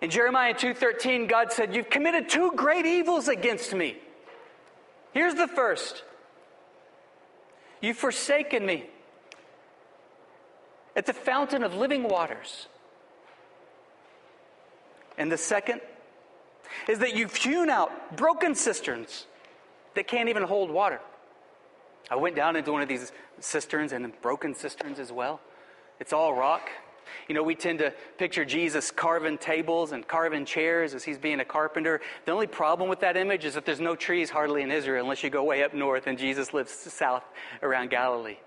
[0.00, 4.00] In Jeremiah 2:13, God said, "You've committed two great evils against me."
[5.12, 6.04] Here's the first.
[7.80, 8.90] You've forsaken me
[10.94, 12.68] at the fountain of living waters.
[15.18, 15.80] And the second
[16.88, 19.26] is that you've hewn out broken cisterns
[19.94, 21.00] that can't even hold water.
[22.10, 25.40] I went down into one of these cisterns and broken cisterns as well.
[25.98, 26.70] It's all rock.
[27.28, 31.40] You know, we tend to picture Jesus carving tables and carving chairs as he's being
[31.40, 32.00] a carpenter.
[32.24, 35.22] The only problem with that image is that there's no trees hardly in Israel unless
[35.22, 37.24] you go way up north and Jesus lives south
[37.62, 38.38] around Galilee.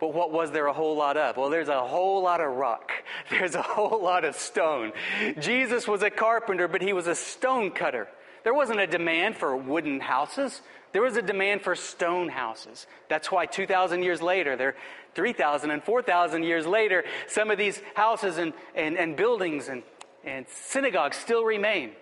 [0.00, 1.36] But what was there a whole lot of?
[1.36, 2.92] Well, there's a whole lot of rock.
[3.30, 4.92] There's a whole lot of stone.
[5.40, 8.08] Jesus was a carpenter, but he was a stone cutter.
[8.44, 10.60] There wasn't a demand for wooden houses.
[10.92, 12.86] There was a demand for stone houses.
[13.08, 14.76] That's why 2,000 years later, they're
[15.14, 19.82] 3,000 and 4,000 years later, some of these houses and, and, and buildings and,
[20.24, 21.92] and synagogues still remain.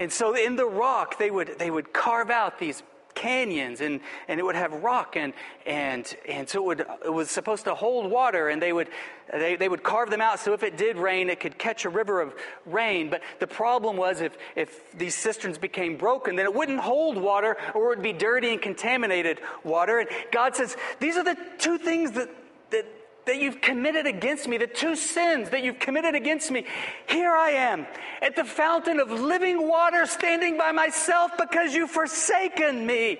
[0.00, 2.82] And so in the rock, they would, they would carve out these
[3.16, 5.32] canyons and, and it would have rock and,
[5.66, 8.88] and, and so it, would, it was supposed to hold water and they would,
[9.32, 11.88] they, they would carve them out so if it did rain it could catch a
[11.88, 12.34] river of
[12.66, 13.10] rain.
[13.10, 17.56] But the problem was if, if these cisterns became broken then it wouldn't hold water
[17.74, 19.98] or it would be dirty and contaminated water.
[19.98, 22.28] And god says these are the two things that,
[22.70, 22.86] that
[23.26, 26.64] that you've committed against me, the two sins that you've committed against me.
[27.08, 27.86] Here I am
[28.22, 33.18] at the fountain of living water standing by myself because you've forsaken me.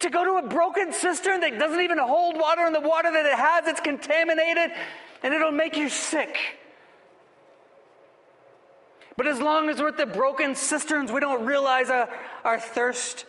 [0.00, 3.26] To go to a broken cistern that doesn't even hold water, and the water that
[3.26, 4.70] it has, it's contaminated,
[5.22, 6.36] and it'll make you sick.
[9.16, 12.08] But as long as we're at the broken cisterns, we don't realize our,
[12.44, 13.26] our thirst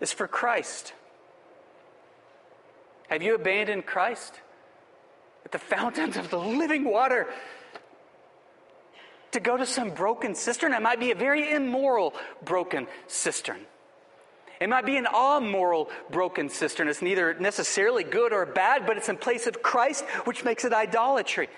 [0.00, 0.94] is for Christ.
[3.08, 4.40] Have you abandoned Christ
[5.44, 7.26] at the fountains of the living water
[9.32, 10.72] to go to some broken cistern?
[10.72, 13.66] It might be a very immoral broken cistern.
[14.60, 16.88] It might be an amoral broken cistern.
[16.88, 20.72] It's neither necessarily good or bad, but it's in place of Christ, which makes it
[20.72, 21.48] idolatry.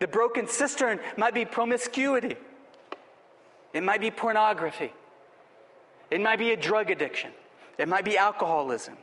[0.00, 2.36] The broken cistern might be promiscuity,
[3.72, 4.92] it might be pornography,
[6.10, 7.30] it might be a drug addiction,
[7.78, 8.96] it might be alcoholism.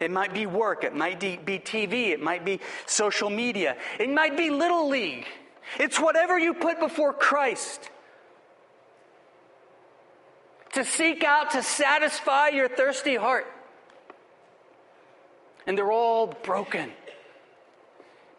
[0.00, 0.84] It might be work.
[0.84, 2.08] It might be TV.
[2.08, 3.76] It might be social media.
[3.98, 5.26] It might be Little League.
[5.78, 7.90] It's whatever you put before Christ
[10.76, 13.46] to seek out to satisfy your thirsty heart.
[15.66, 16.92] And they're all broken.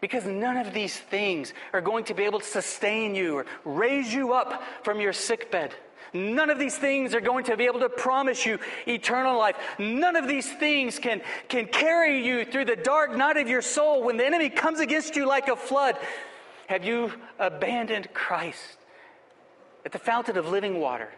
[0.00, 4.14] Because none of these things are going to be able to sustain you or raise
[4.14, 5.74] you up from your sick bed.
[6.12, 9.56] None of these things are going to be able to promise you eternal life.
[9.78, 14.02] None of these things can, can carry you through the dark night of your soul
[14.02, 15.96] when the enemy comes against you like a flood.
[16.68, 18.78] Have you abandoned Christ
[19.84, 21.10] at the fountain of living water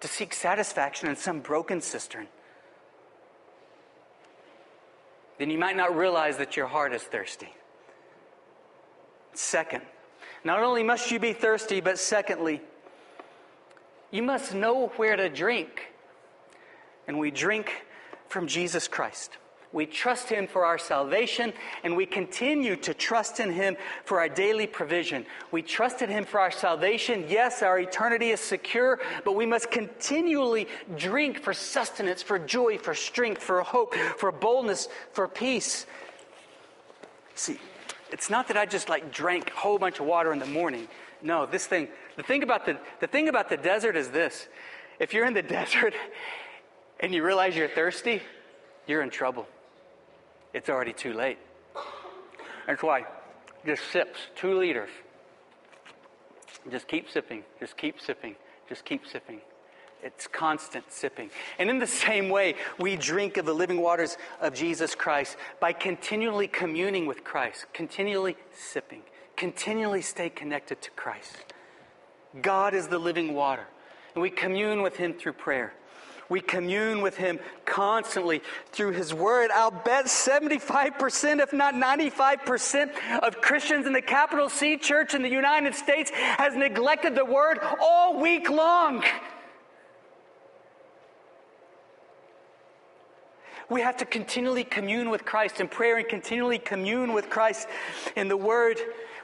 [0.00, 2.28] to seek satisfaction in some broken cistern?
[5.38, 7.48] Then you might not realize that your heart is thirsty.
[9.32, 9.82] Second,
[10.44, 12.60] not only must you be thirsty, but secondly,
[14.10, 15.92] you must know where to drink.
[17.06, 17.72] And we drink
[18.28, 19.36] from Jesus Christ.
[19.72, 21.52] We trust Him for our salvation,
[21.84, 25.24] and we continue to trust in Him for our daily provision.
[25.52, 27.26] We trust in Him for our salvation.
[27.28, 32.94] Yes, our eternity is secure, but we must continually drink for sustenance, for joy, for
[32.94, 35.86] strength, for hope, for boldness, for peace.
[37.36, 37.58] See,
[38.10, 40.88] it's not that I just like drank a whole bunch of water in the morning.
[41.22, 41.88] No, this thing,
[42.20, 44.46] the thing about the, the thing about the desert is this.
[44.98, 45.94] If you're in the desert
[47.00, 48.20] and you realize you're thirsty,
[48.86, 49.46] you're in trouble.
[50.52, 51.38] It's already too late.
[52.66, 53.06] That's why
[53.64, 54.90] just sips, two liters.
[56.70, 58.36] Just keep sipping, just keep sipping,
[58.68, 59.40] just keep sipping.
[60.02, 61.30] It's constant sipping.
[61.58, 65.72] And in the same way, we drink of the living waters of Jesus Christ by
[65.72, 69.02] continually communing with Christ, continually sipping,
[69.36, 71.54] continually stay connected to Christ.
[72.40, 73.66] God is the living water,
[74.14, 75.72] and we commune with Him through prayer.
[76.28, 78.40] We commune with Him constantly
[78.70, 79.50] through His Word.
[79.50, 85.28] I'll bet 75%, if not 95%, of Christians in the capital C church in the
[85.28, 89.02] United States has neglected the Word all week long.
[93.68, 97.68] We have to continually commune with Christ in prayer and continually commune with Christ
[98.14, 98.78] in the Word.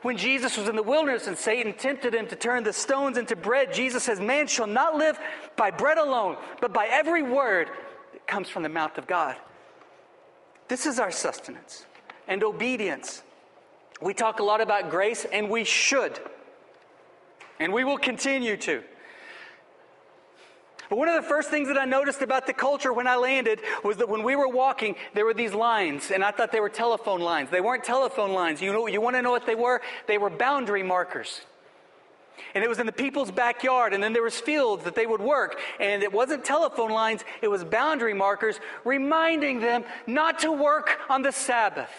[0.06, 3.34] When Jesus was in the wilderness and Satan tempted him to turn the stones into
[3.34, 5.18] bread, Jesus says, Man shall not live
[5.56, 7.68] by bread alone, but by every word
[8.12, 9.34] that comes from the mouth of God.
[10.68, 11.86] This is our sustenance
[12.28, 13.24] and obedience.
[14.00, 16.20] We talk a lot about grace, and we should.
[17.58, 18.84] And we will continue to.
[20.88, 23.60] But one of the first things that I noticed about the culture when I landed
[23.82, 26.68] was that when we were walking, there were these lines, and I thought they were
[26.68, 27.50] telephone lines.
[27.50, 28.62] They weren't telephone lines.
[28.62, 29.80] You know, you want to know what they were?
[30.06, 31.40] They were boundary markers.
[32.54, 35.20] And it was in the people's backyard, and then there was fields that they would
[35.20, 40.98] work, and it wasn't telephone lines, it was boundary markers reminding them not to work
[41.08, 41.90] on the Sabbath.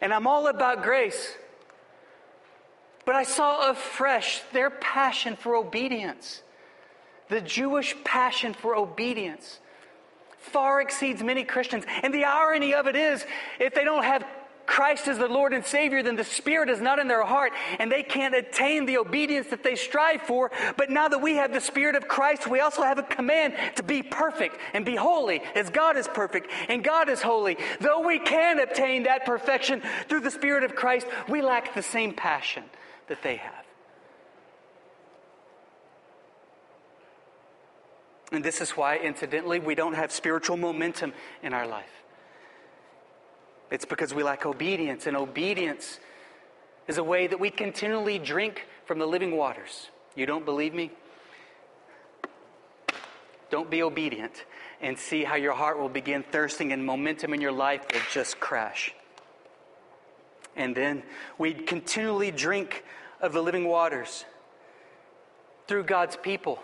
[0.00, 1.34] And I'm all about grace.
[3.04, 6.42] But I saw afresh their passion for obedience.
[7.28, 9.60] The Jewish passion for obedience
[10.38, 11.84] far exceeds many Christians.
[12.02, 13.24] And the irony of it is,
[13.58, 14.24] if they don't have
[14.66, 17.92] Christ as the Lord and Savior, then the Spirit is not in their heart and
[17.92, 20.50] they can't attain the obedience that they strive for.
[20.76, 23.82] But now that we have the Spirit of Christ, we also have a command to
[23.82, 27.58] be perfect and be holy as God is perfect and God is holy.
[27.80, 32.14] Though we can obtain that perfection through the Spirit of Christ, we lack the same
[32.14, 32.64] passion
[33.08, 33.64] that they have.
[38.32, 41.12] And this is why, incidentally, we don't have spiritual momentum
[41.42, 42.02] in our life.
[43.70, 46.00] It's because we lack obedience, and obedience
[46.88, 49.88] is a way that we continually drink from the living waters.
[50.16, 50.90] You don't believe me?
[53.50, 54.44] Don't be obedient
[54.80, 58.40] and see how your heart will begin thirsting and momentum in your life will just
[58.40, 58.92] crash.
[60.56, 61.02] And then
[61.38, 62.84] we'd continually drink
[63.20, 64.24] of the living waters
[65.66, 66.58] through God's people.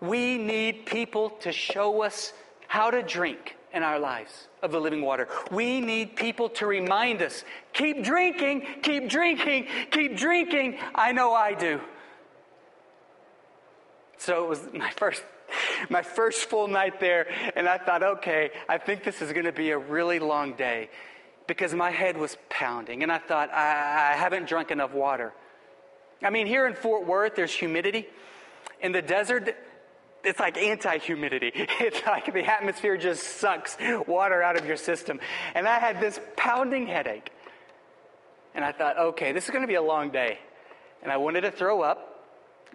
[0.00, 2.32] We need people to show us
[2.68, 5.28] how to drink in our lives of the living water.
[5.50, 10.78] We need people to remind us keep drinking, keep drinking, keep drinking.
[10.94, 11.80] I know I do.
[14.18, 15.22] So it was my first
[15.88, 17.26] my first full night there,
[17.56, 20.90] and I thought, okay, I think this is going to be a really long day
[21.48, 25.32] because my head was pounding, and I thought, I, I haven't drunk enough water.
[26.22, 28.06] I mean, here in Fort Worth, there's humidity.
[28.80, 29.56] In the desert,
[30.22, 31.52] it's like anti humidity.
[31.80, 33.76] It's like the atmosphere just sucks
[34.06, 35.20] water out of your system.
[35.54, 37.30] And I had this pounding headache.
[38.54, 40.38] And I thought, okay, this is going to be a long day.
[41.02, 42.26] And I wanted to throw up,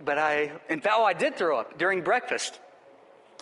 [0.04, 2.60] but I, in fact, oh, I did throw up during breakfast.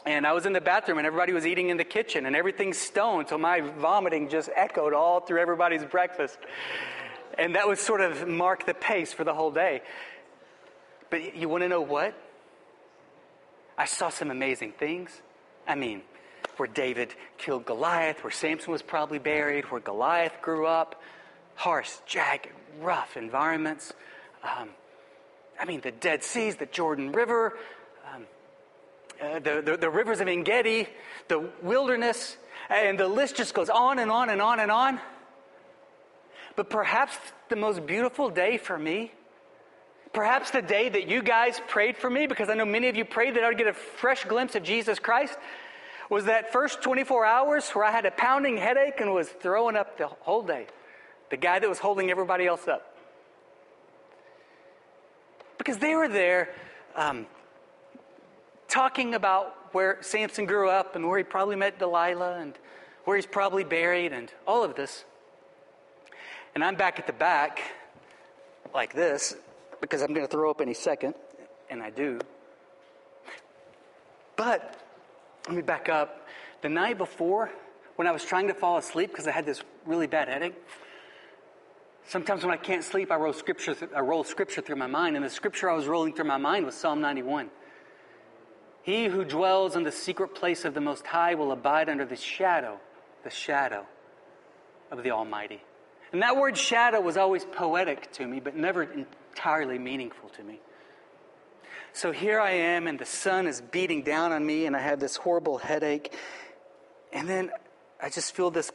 [0.05, 2.77] And I was in the bathroom and everybody was eating in the kitchen and everything's
[2.77, 3.29] stoned.
[3.29, 6.37] So my vomiting just echoed all through everybody's breakfast.
[7.37, 9.81] And that would sort of mark the pace for the whole day.
[11.09, 12.15] But you want to know what?
[13.77, 15.21] I saw some amazing things.
[15.67, 16.01] I mean,
[16.57, 21.01] where David killed Goliath, where Samson was probably buried, where Goliath grew up,
[21.55, 22.49] harsh, jagged,
[22.79, 23.93] rough environments.
[24.43, 24.69] Um,
[25.59, 27.57] I mean, the Dead Seas, the Jordan River,
[29.21, 30.87] uh, the, the, the rivers of Engedi,
[31.27, 32.37] the wilderness,
[32.69, 34.99] and the list just goes on and on and on and on.
[36.55, 37.17] But perhaps
[37.49, 39.11] the most beautiful day for me,
[40.11, 43.05] perhaps the day that you guys prayed for me, because I know many of you
[43.05, 45.37] prayed that I would get a fresh glimpse of Jesus Christ,
[46.09, 49.97] was that first 24 hours where I had a pounding headache and was throwing up
[49.97, 50.67] the whole day.
[51.29, 52.97] The guy that was holding everybody else up.
[55.57, 56.49] Because they were there
[56.95, 57.27] um,
[58.71, 62.57] talking about where Samson grew up and where he probably met Delilah and
[63.03, 65.03] where he's probably buried and all of this.
[66.55, 67.59] And I'm back at the back
[68.73, 69.35] like this
[69.81, 71.15] because I'm going to throw up any second,
[71.69, 72.19] and I do.
[74.37, 74.79] But
[75.47, 76.27] let me back up.
[76.61, 77.51] The night before,
[77.97, 80.55] when I was trying to fall asleep because I had this really bad headache,
[82.07, 85.25] sometimes when I can't sleep, I roll scripture, I roll scripture through my mind, and
[85.25, 87.49] the scripture I was rolling through my mind was Psalm 91.
[88.83, 92.15] He who dwells in the secret place of the Most High will abide under the
[92.15, 92.79] shadow,
[93.23, 93.85] the shadow
[94.89, 95.61] of the Almighty.
[96.11, 100.59] And that word shadow was always poetic to me, but never entirely meaningful to me.
[101.93, 104.99] So here I am, and the sun is beating down on me, and I have
[104.99, 106.13] this horrible headache.
[107.13, 107.51] And then
[108.01, 108.71] I just feel this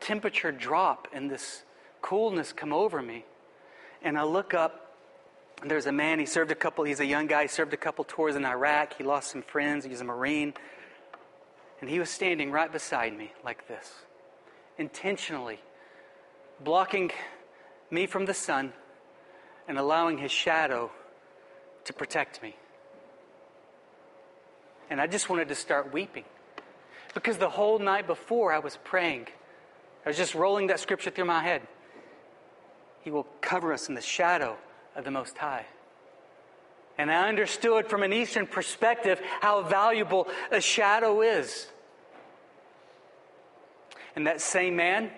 [0.00, 1.62] temperature drop and this
[2.02, 3.24] coolness come over me.
[4.02, 4.87] And I look up,
[5.64, 8.04] there's a man, he served a couple, he's a young guy, he served a couple
[8.04, 8.96] tours in Iraq.
[8.96, 10.54] He lost some friends, he's a Marine.
[11.80, 13.92] And he was standing right beside me like this,
[14.78, 15.60] intentionally
[16.62, 17.10] blocking
[17.90, 18.72] me from the sun
[19.66, 20.90] and allowing his shadow
[21.84, 22.56] to protect me.
[24.90, 26.24] And I just wanted to start weeping.
[27.14, 29.28] Because the whole night before I was praying,
[30.04, 31.62] I was just rolling that scripture through my head.
[33.02, 34.56] He will cover us in the shadow
[34.98, 35.64] of the Most High.
[36.98, 41.68] And I understood from an Eastern perspective how valuable a shadow is.
[44.16, 45.10] And that same man,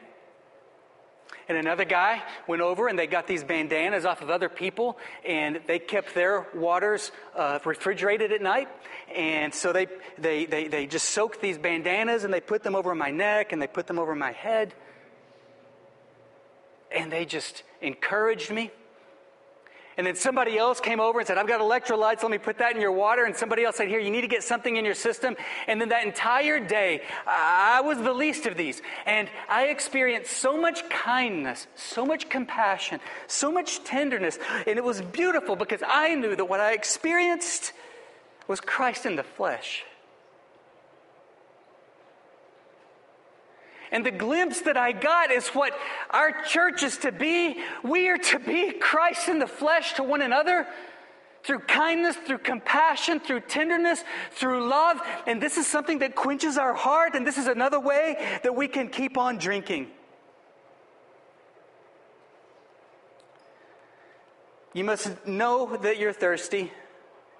[1.50, 5.60] and another guy went over and they got these bandanas off of other people and
[5.66, 8.68] they kept their waters uh, refrigerated at night.
[9.12, 12.94] And so they, they, they, they just soaked these bandanas and they put them over
[12.94, 14.74] my neck and they put them over my head.
[16.94, 18.70] And they just encouraged me.
[19.97, 22.74] And then somebody else came over and said, I've got electrolytes, let me put that
[22.74, 23.24] in your water.
[23.24, 25.36] And somebody else said, Here, you need to get something in your system.
[25.66, 28.80] And then that entire day, I was the least of these.
[29.05, 34.38] And I experienced so much kindness, so much compassion, so much tenderness.
[34.66, 37.72] And it was beautiful because I knew that what I experienced
[38.47, 39.84] was Christ in the flesh.
[43.93, 45.72] And the glimpse that I got is what
[46.11, 47.57] our church is to be.
[47.82, 50.66] We are to be Christ in the flesh to one another
[51.43, 55.01] through kindness, through compassion, through tenderness, through love.
[55.26, 58.68] And this is something that quenches our heart, and this is another way that we
[58.68, 59.88] can keep on drinking.
[64.72, 66.70] You must know that you're thirsty.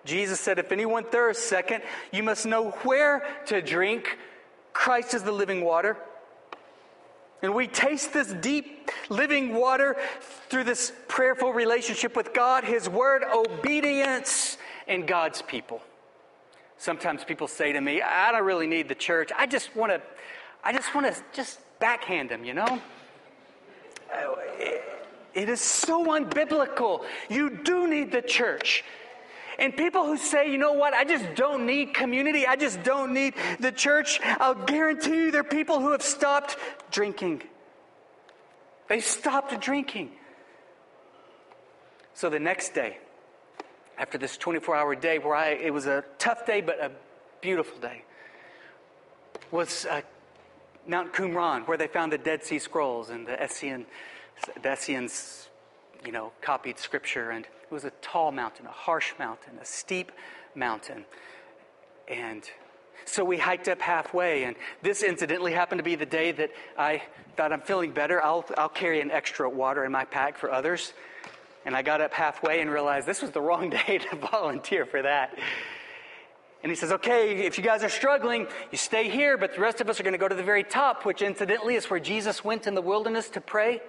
[0.05, 4.19] Jesus said, If anyone thirsts, second, you must know where to drink.
[4.73, 5.97] Christ is the living water.
[7.43, 9.97] And we taste this deep living water
[10.49, 15.80] through this prayerful relationship with God, His Word, obedience, and God's people.
[16.76, 19.30] Sometimes people say to me, I don't really need the church.
[19.36, 20.03] I just want to,
[20.64, 22.80] I just want to just backhand them, you know?
[24.12, 24.34] Uh,
[25.34, 27.05] it is so unbiblical.
[27.28, 28.84] You do need the church.
[29.61, 33.13] And people who say, you know what, I just don't need community, I just don't
[33.13, 36.57] need the church, I'll guarantee you there are people who have stopped
[36.91, 37.43] drinking.
[38.89, 40.13] They stopped drinking.
[42.15, 42.99] So the next day,
[43.99, 46.91] after this 24 hour day where I, it was a tough day, but a
[47.43, 48.05] beautiful day,
[49.51, 50.01] was uh,
[50.87, 53.85] Mount Qumran, where they found the Dead Sea Scrolls and the Essene,
[54.63, 55.49] the Essenes,
[56.07, 57.31] you know, copied scripture.
[57.31, 60.11] And it was a tall mountain, a harsh mountain, a steep
[60.57, 61.05] mountain.
[62.09, 62.43] And
[63.05, 67.03] so we hiked up halfway, and this incidentally happened to be the day that I
[67.37, 68.23] thought I'm feeling better.
[68.25, 70.93] I'll, I'll carry an extra water in my pack for others.
[71.64, 75.03] And I got up halfway and realized this was the wrong day to volunteer for
[75.03, 75.39] that.
[76.64, 79.81] And he says, okay, if you guys are struggling, you stay here, but the rest
[79.81, 82.45] of us are going to go to the very top, which incidentally is where Jesus
[82.45, 83.81] went in the wilderness to pray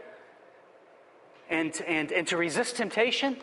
[1.49, 3.37] and, and, and to resist temptation.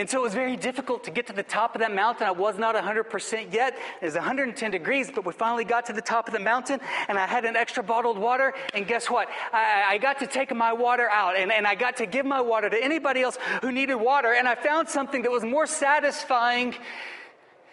[0.00, 2.26] And so it was very difficult to get to the top of that mountain.
[2.26, 3.76] I was not 100% yet.
[4.00, 7.18] It was 110 degrees, but we finally got to the top of the mountain, and
[7.18, 8.54] I had an extra bottled water.
[8.72, 9.28] And guess what?
[9.52, 12.40] I, I got to take my water out, and, and I got to give my
[12.40, 14.32] water to anybody else who needed water.
[14.32, 16.74] And I found something that was more satisfying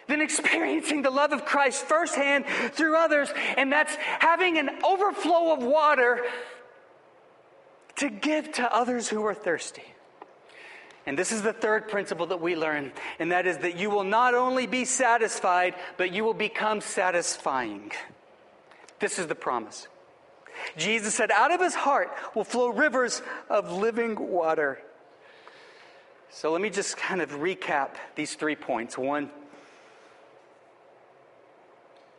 [0.06, 5.62] than experiencing the love of Christ firsthand through others, and that's having an overflow of
[5.62, 6.26] water
[7.96, 9.94] to give to others who are thirsty.
[11.08, 14.04] And this is the third principle that we learn, and that is that you will
[14.04, 17.92] not only be satisfied, but you will become satisfying.
[18.98, 19.88] This is the promise.
[20.76, 24.82] Jesus said, Out of his heart will flow rivers of living water.
[26.28, 28.98] So let me just kind of recap these three points.
[28.98, 29.30] One,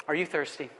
[0.08, 0.72] are you thirsty?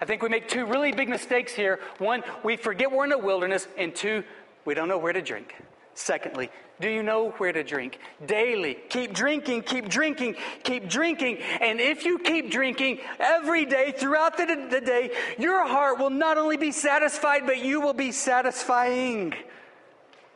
[0.00, 1.78] I think we make two really big mistakes here.
[1.98, 4.24] One, we forget we're in a wilderness, and two,
[4.64, 5.54] we don't know where to drink.
[5.94, 7.98] Secondly, do you know where to drink?
[8.26, 8.76] Daily.
[8.88, 11.38] Keep drinking, keep drinking, keep drinking.
[11.60, 16.38] And if you keep drinking every day throughout the, the day, your heart will not
[16.38, 19.34] only be satisfied, but you will be satisfying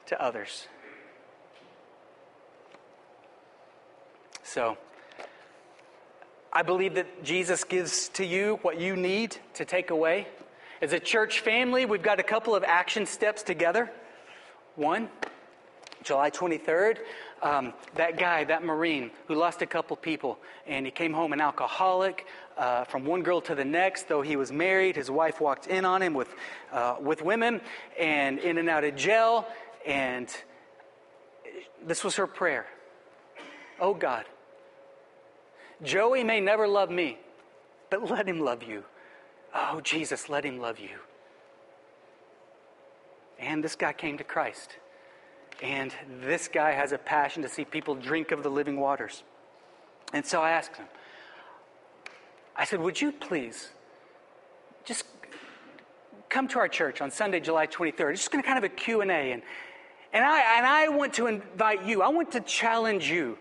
[0.06, 0.68] to others.
[4.42, 4.78] So,
[6.52, 10.28] I believe that Jesus gives to you what you need to take away.
[10.80, 13.90] As a church family, we've got a couple of action steps together.
[14.76, 15.08] One,
[16.06, 16.98] July 23rd,
[17.42, 21.40] um, that guy, that Marine who lost a couple people, and he came home an
[21.40, 22.26] alcoholic
[22.56, 24.94] uh, from one girl to the next, though he was married.
[24.94, 26.32] His wife walked in on him with,
[26.72, 27.60] uh, with women
[27.98, 29.48] and in and out of jail.
[29.84, 30.28] And
[31.84, 32.66] this was her prayer
[33.80, 34.24] Oh God,
[35.82, 37.18] Joey may never love me,
[37.90, 38.84] but let him love you.
[39.52, 40.98] Oh, Jesus, let him love you.
[43.40, 44.76] And this guy came to Christ.
[45.62, 49.22] And this guy has a passion to see people drink of the living waters.
[50.12, 50.86] And so I asked him,
[52.54, 53.68] I said, Would you please
[54.84, 55.04] just
[56.28, 58.12] come to our church on Sunday, July 23rd?
[58.12, 59.06] It's just going to kind of a Q&A.
[59.06, 59.42] And,
[60.12, 63.38] and, I, and I want to invite you, I want to challenge you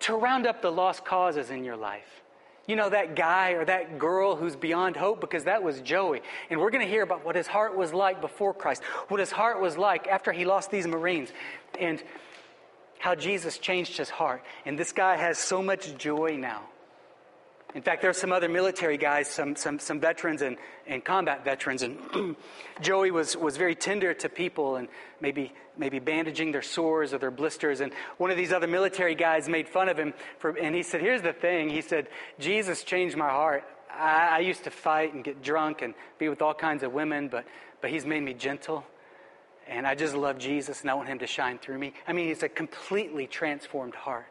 [0.00, 2.22] to round up the lost causes in your life
[2.70, 6.22] you know, that guy or that girl who's beyond hope because that was Joey.
[6.50, 9.32] And we're going to hear about what his heart was like before Christ, what his
[9.32, 11.32] heart was like after he lost these Marines,
[11.80, 12.00] and
[13.00, 14.44] how Jesus changed his heart.
[14.64, 16.62] And this guy has so much joy now.
[17.74, 20.56] In fact, there are some other military guys, some, some, some veterans and,
[20.86, 22.34] and combat veterans, and
[22.80, 24.88] Joey was, was very tender to people and
[25.20, 27.80] maybe, maybe bandaging their sores or their blisters.
[27.80, 31.00] And one of these other military guys made fun of him, for, and he said,
[31.00, 31.68] Here's the thing.
[31.68, 32.08] He said,
[32.40, 33.64] Jesus changed my heart.
[33.88, 37.28] I, I used to fight and get drunk and be with all kinds of women,
[37.28, 37.44] but,
[37.80, 38.84] but he's made me gentle.
[39.68, 41.92] And I just love Jesus and I want him to shine through me.
[42.08, 44.29] I mean, he's a completely transformed heart.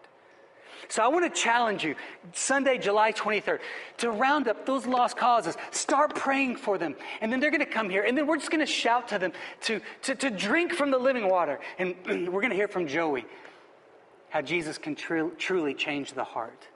[0.87, 1.95] So I want to challenge you
[2.33, 3.59] Sunday, July 23rd,
[3.97, 5.57] to round up those lost causes.
[5.71, 6.95] Start praying for them.
[7.21, 8.03] And then they're going to come here.
[8.03, 10.97] And then we're just going to shout to them to, to, to drink from the
[10.97, 11.59] living water.
[11.77, 13.25] And we're going to hear from Joey
[14.29, 16.67] how Jesus can tr- truly change the heart.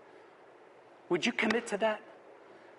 [1.10, 2.02] Would you commit to that?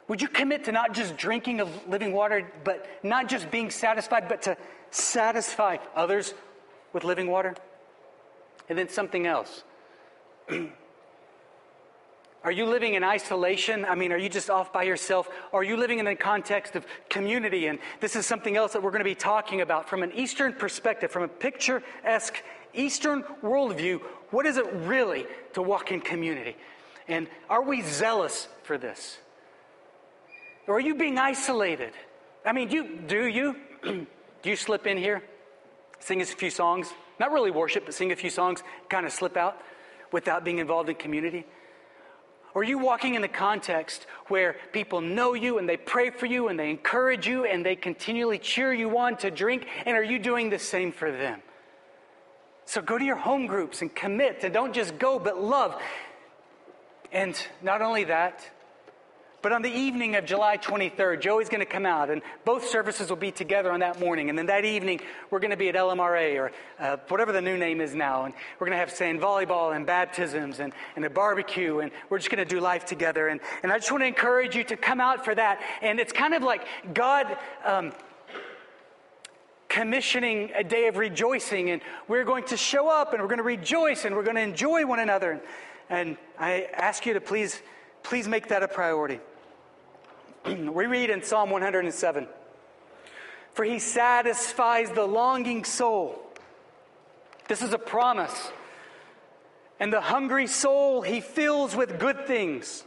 [0.09, 4.29] Would you commit to not just drinking of living water, but not just being satisfied,
[4.29, 4.57] but to
[4.91, 6.35] satisfy others
[6.93, 7.55] with living water?
[8.69, 9.65] And then something else.
[12.45, 13.87] Are you living in isolation?
[13.87, 15.31] I mean, are you just off by yourself?
[15.55, 17.69] Are you living in the context of community?
[17.69, 20.53] And this is something else that we're going to be talking about from an Eastern
[20.53, 22.43] perspective, from a picturesque
[22.75, 24.03] Eastern worldview.
[24.31, 26.55] What is it really to walk in community?
[27.09, 29.17] And are we zealous for this?
[30.67, 31.93] Or are you being isolated?
[32.45, 33.57] I mean, do you, do you,
[34.43, 35.23] do you slip in here,
[35.99, 36.93] sing a few songs?
[37.19, 39.63] Not really worship, but sing a few songs, kind of slip out
[40.13, 41.47] without being involved in community?
[42.55, 46.27] Or are you walking in the context where people know you and they pray for
[46.27, 49.67] you and they encourage you and they continually cheer you on to drink?
[49.85, 51.43] And are you doing the same for them?
[52.65, 55.81] So go to your home groups and commit and don't just go, but love.
[57.13, 58.49] And not only that,
[59.45, 63.11] but on the evening of July 23rd, Joey's going to come out, and both services
[63.11, 64.31] will be together on that morning.
[64.31, 67.59] And then that evening, we're going to be at LMRA, or uh, whatever the new
[67.59, 68.25] name is now.
[68.25, 72.17] And we're going to have sand volleyball and baptisms and, and a barbecue, and we're
[72.17, 73.29] just going to do life together.
[73.29, 75.61] And, and I just want to encourage you to come out for that.
[75.83, 77.37] And it's kind of like God.
[77.67, 77.93] Um,
[79.69, 83.43] commissioning a day of rejoicing, and we're going to show up and we're going to
[83.43, 85.43] rejoice and we're going to enjoy one another.
[85.91, 87.61] And I ask you to please,
[88.05, 89.19] please make that a priority.
[90.45, 92.29] We read in Psalm 107
[93.55, 96.21] For he satisfies the longing soul.
[97.49, 98.51] This is a promise.
[99.81, 102.85] And the hungry soul he fills with good things.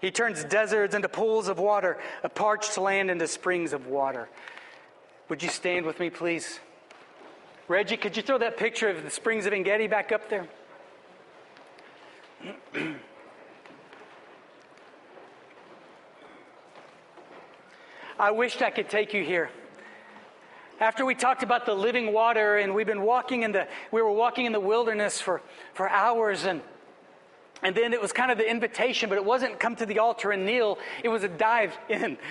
[0.00, 4.28] He turns deserts into pools of water, a parched land into springs of water.
[5.28, 6.60] Would you stand with me, please?
[7.66, 10.46] Reggie, could you throw that picture of the springs of Engedi back up there?
[18.18, 19.50] I wished I could take you here.
[20.80, 24.10] After we talked about the living water and we've been walking in the we were
[24.10, 25.40] walking in the wilderness for,
[25.72, 26.60] for hours and
[27.64, 30.32] and then it was kind of the invitation, but it wasn't come to the altar
[30.32, 30.78] and kneel.
[31.02, 32.18] It was a dive in.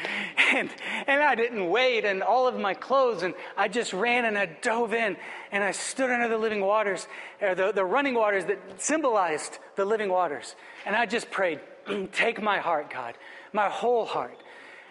[0.53, 0.69] And,
[1.07, 3.23] and I didn't wait and all of my clothes.
[3.23, 5.17] And I just ran and I dove in
[5.51, 7.07] and I stood under the living waters,
[7.41, 10.55] or the, the running waters that symbolized the living waters.
[10.85, 11.59] And I just prayed,
[12.11, 13.15] take my heart, God,
[13.51, 14.42] my whole heart.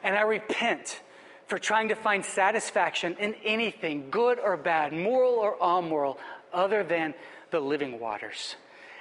[0.03, 1.01] And I repent
[1.47, 6.19] for trying to find satisfaction in anything, good or bad, moral or immoral,
[6.53, 7.15] other than
[7.51, 8.57] the living waters.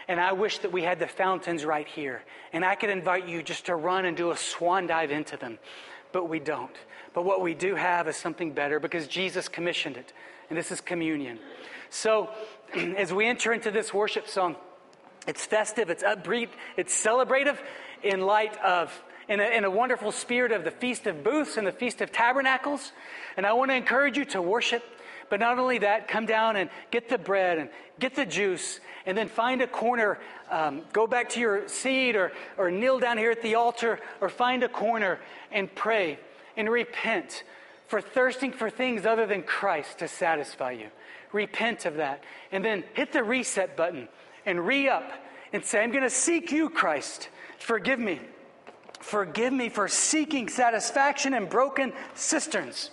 [0.07, 2.23] And I wish that we had the fountains right here.
[2.51, 5.59] And I could invite you just to run and do a swan dive into them.
[6.11, 6.75] But we don't.
[7.13, 10.11] But what we do have is something better because Jesus commissioned it.
[10.49, 11.39] And this is communion.
[11.89, 12.29] So
[12.75, 14.55] as we enter into this worship song,
[15.27, 17.57] it's festive, it's upbeat, it's celebrative
[18.03, 18.91] in light of
[19.28, 22.11] in a, in a wonderful spirit of the Feast of Booths and the Feast of
[22.11, 22.91] Tabernacles.
[23.38, 24.84] And I want to encourage you to worship.
[25.30, 27.69] But not only that, come down and get the bread and
[27.99, 30.19] get the juice, and then find a corner.
[30.49, 34.28] Um, go back to your seat or, or kneel down here at the altar or
[34.28, 35.19] find a corner
[35.51, 36.19] and pray
[36.57, 37.43] and repent
[37.88, 40.88] for thirsting for things other than Christ to satisfy you.
[41.32, 42.24] Repent of that.
[42.51, 44.09] And then hit the reset button
[44.45, 45.11] and re up
[45.53, 47.30] and say, I'm going to seek you, Christ.
[47.57, 48.19] Forgive me.
[49.01, 52.91] Forgive me for seeking satisfaction in broken cisterns,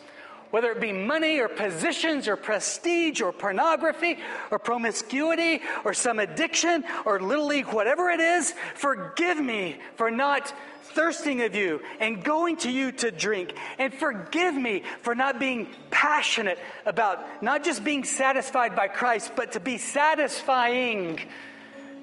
[0.51, 4.19] whether it be money or positions or prestige or pornography
[4.51, 8.55] or promiscuity or some addiction or little league, whatever it is.
[8.75, 10.53] Forgive me for not
[10.83, 13.55] thirsting of you and going to you to drink.
[13.79, 19.53] And forgive me for not being passionate about not just being satisfied by Christ, but
[19.53, 21.21] to be satisfying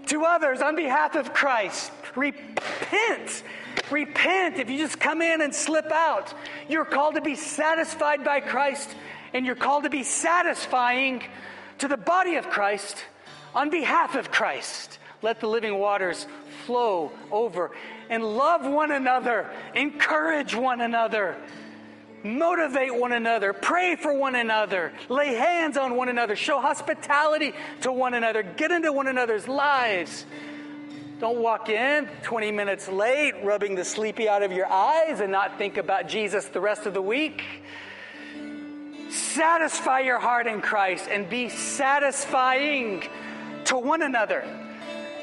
[0.07, 1.91] to others on behalf of Christ.
[2.15, 3.43] Repent
[3.91, 6.33] Repent if you just come in and slip out.
[6.67, 8.95] You're called to be satisfied by Christ,
[9.33, 11.23] and you're called to be satisfying
[11.79, 13.03] to the body of Christ
[13.53, 14.97] on behalf of Christ.
[15.21, 16.27] Let the living waters
[16.65, 17.71] flow over
[18.09, 21.35] and love one another, encourage one another,
[22.25, 27.91] motivate one another, pray for one another, lay hands on one another, show hospitality to
[27.91, 30.25] one another, get into one another's lives.
[31.19, 35.57] Don't walk in 20 minutes late, rubbing the sleepy out of your eyes, and not
[35.57, 37.43] think about Jesus the rest of the week.
[39.09, 43.03] Satisfy your heart in Christ and be satisfying
[43.65, 44.43] to one another.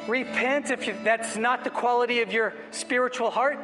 [0.09, 3.59] Repent if you, that's not the quality of your spiritual heart.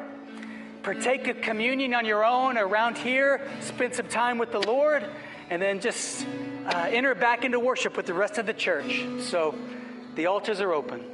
[0.88, 3.42] Partake of communion on your own around here.
[3.60, 5.04] Spend some time with the Lord,
[5.50, 6.26] and then just
[6.64, 9.04] uh, enter back into worship with the rest of the church.
[9.20, 9.54] So
[10.14, 11.04] the altars are open.